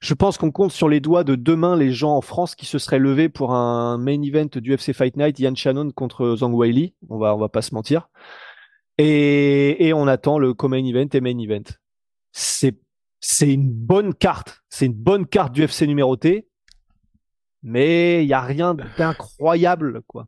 je 0.01 0.14
pense 0.14 0.38
qu'on 0.38 0.51
compte 0.51 0.73
sur 0.73 0.88
les 0.88 1.01
doigts 1.01 1.25
de 1.25 1.35
demain 1.35 1.77
les 1.77 1.92
gens 1.92 2.16
en 2.16 2.20
France 2.20 2.55
qui 2.55 2.66
se 2.66 2.79
seraient 2.79 2.99
levés 2.99 3.29
pour 3.29 3.53
un 3.53 3.99
main 3.99 4.20
event 4.23 4.49
du 4.55 4.75
UFC 4.75 4.92
Fight 4.92 5.16
Night, 5.16 5.38
Ian 5.38 5.55
Shannon 5.55 5.90
contre 5.90 6.37
Zhang 6.37 6.55
Weili. 6.55 6.94
On 7.11 7.18
va, 7.18 7.35
on 7.35 7.38
va 7.38 7.49
pas 7.49 7.62
se 7.62 7.75
mentir. 7.75 8.09
Et, 8.99 9.87
et 9.87 9.92
on 9.92 10.07
attend 10.07 10.38
le 10.38 10.55
co-main 10.55 10.85
event 10.85 11.09
et 11.12 11.20
main 11.20 11.38
event. 11.38 11.64
C'est, 12.33 12.79
c'est 13.20 13.53
une 13.53 13.70
bonne 13.70 14.14
carte. 14.14 14.62
C'est 14.68 14.87
une 14.87 14.94
bonne 14.94 15.27
carte 15.27 15.53
du 15.53 15.64
UFC 15.64 15.83
numéroté. 15.83 16.49
mais 17.62 18.25
il 18.25 18.29
y 18.29 18.35
a 18.35 18.40
rien 18.40 18.75
d'incroyable, 18.99 20.03
quoi. 20.07 20.27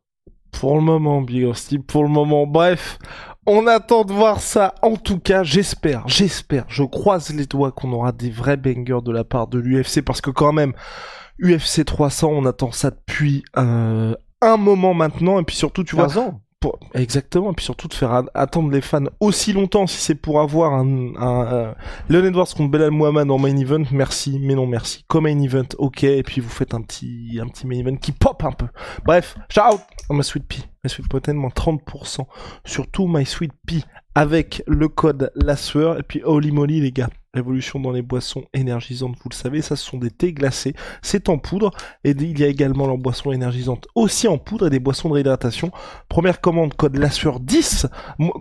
Pour 0.52 0.76
le 0.76 0.82
moment, 0.82 1.20
Big 1.22 1.46
pour 1.86 2.02
le 2.02 2.08
moment. 2.08 2.46
Bref, 2.46 2.98
on 3.46 3.66
attend 3.66 4.04
de 4.04 4.12
voir 4.12 4.40
ça. 4.40 4.74
En 4.82 4.96
tout 4.96 5.18
cas, 5.18 5.42
j'espère, 5.42 6.02
j'espère, 6.06 6.64
je 6.68 6.82
croise 6.82 7.30
les 7.30 7.46
doigts 7.46 7.72
qu'on 7.72 7.92
aura 7.92 8.12
des 8.12 8.30
vrais 8.30 8.56
bangers 8.56 9.02
de 9.04 9.12
la 9.12 9.24
part 9.24 9.46
de 9.46 9.58
l'UFC 9.58 10.02
parce 10.02 10.20
que 10.20 10.30
quand 10.30 10.52
même, 10.52 10.72
UFC 11.40 11.84
300, 11.84 12.28
on 12.28 12.44
attend 12.46 12.72
ça 12.72 12.90
depuis 12.90 13.44
euh, 13.56 14.14
un 14.40 14.56
moment 14.56 14.94
maintenant 14.94 15.38
et 15.38 15.44
puis 15.44 15.56
surtout, 15.56 15.84
tu 15.84 15.96
vois, 15.96 16.18
ans. 16.18 16.40
Exactement, 16.94 17.52
et 17.52 17.54
puis 17.54 17.64
surtout 17.64 17.88
de 17.88 17.94
faire 17.94 18.24
attendre 18.34 18.70
les 18.70 18.80
fans 18.80 19.04
aussi 19.20 19.52
longtemps 19.52 19.86
si 19.86 19.98
c'est 19.98 20.14
pour 20.14 20.40
avoir 20.40 20.72
un, 20.72 21.14
un, 21.16 21.46
euh, 21.52 21.74
Leon 22.08 22.24
Edwards 22.24 22.48
contre 22.56 22.70
Belal 22.70 22.90
Muhammad 22.90 23.30
en 23.30 23.38
main 23.38 23.56
event, 23.56 23.84
merci, 23.92 24.38
mais 24.40 24.54
non 24.54 24.66
merci. 24.66 25.04
Comme 25.06 25.24
main 25.24 25.40
event, 25.40 25.68
ok, 25.78 26.04
et 26.04 26.22
puis 26.22 26.40
vous 26.40 26.48
faites 26.48 26.74
un 26.74 26.82
petit, 26.82 27.38
un 27.40 27.48
petit 27.48 27.66
main 27.66 27.78
event 27.78 27.96
qui 27.96 28.12
pop 28.12 28.42
un 28.44 28.52
peu. 28.52 28.66
Bref, 29.04 29.36
à 29.56 29.70
ma 30.10 30.22
Sweet 30.22 30.46
Pea, 30.46 30.64
ma 30.82 30.88
Sweet 30.88 31.08
potentiellement 31.08 31.48
30%, 31.48 32.26
surtout 32.64 33.06
My 33.06 33.26
Sweet 33.26 33.52
Pea 33.66 33.84
avec 34.14 34.62
le 34.66 34.88
code 34.88 35.30
la 35.34 35.56
sueur, 35.56 35.98
et 35.98 36.02
puis 36.02 36.22
holy 36.24 36.50
moly 36.50 36.80
les 36.80 36.92
gars, 36.92 37.10
Révolution 37.36 37.78
dans 37.78 37.92
les 37.92 38.00
boissons 38.00 38.44
énergisantes, 38.54 39.14
vous 39.22 39.28
le 39.28 39.34
savez, 39.34 39.60
ça 39.60 39.76
ce 39.76 39.84
sont 39.84 39.98
des 39.98 40.10
thés 40.10 40.32
glacés, 40.32 40.74
c'est 41.02 41.28
en 41.28 41.36
poudre, 41.36 41.70
et 42.02 42.12
il 42.12 42.38
y 42.38 42.44
a 42.44 42.46
également 42.46 42.86
leurs 42.86 42.96
boissons 42.96 43.30
énergisantes 43.30 43.86
aussi 43.94 44.26
en 44.26 44.38
poudre 44.38 44.68
et 44.68 44.70
des 44.70 44.78
boissons 44.78 45.10
de 45.10 45.14
réhydratation. 45.14 45.70
Première 46.08 46.40
commande, 46.40 46.72
code 46.72 46.96
la 46.96 47.10
sueur 47.10 47.38
10, 47.40 47.88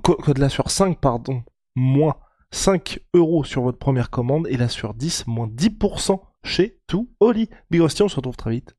code 0.01 0.37
la 0.37 0.47
sueur 0.47 0.71
5, 0.71 0.97
pardon, 0.97 1.43
moins 1.75 2.15
5 2.51 3.01
euros 3.13 3.43
sur 3.43 3.63
votre 3.63 3.79
première 3.79 4.09
commande, 4.09 4.47
et 4.49 4.55
la 4.55 4.69
sueur 4.69 4.93
10, 4.93 5.27
moins 5.27 5.47
10% 5.47 6.21
chez 6.45 6.79
tout 6.87 7.09
Oli. 7.19 7.49
Big 7.69 7.81
on 7.81 7.89
se 7.89 8.15
retrouve 8.15 8.37
très 8.37 8.51
vite. 8.51 8.77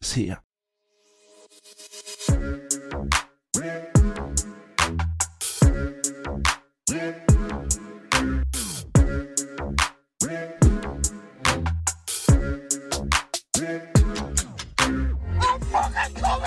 C'est 0.00 0.30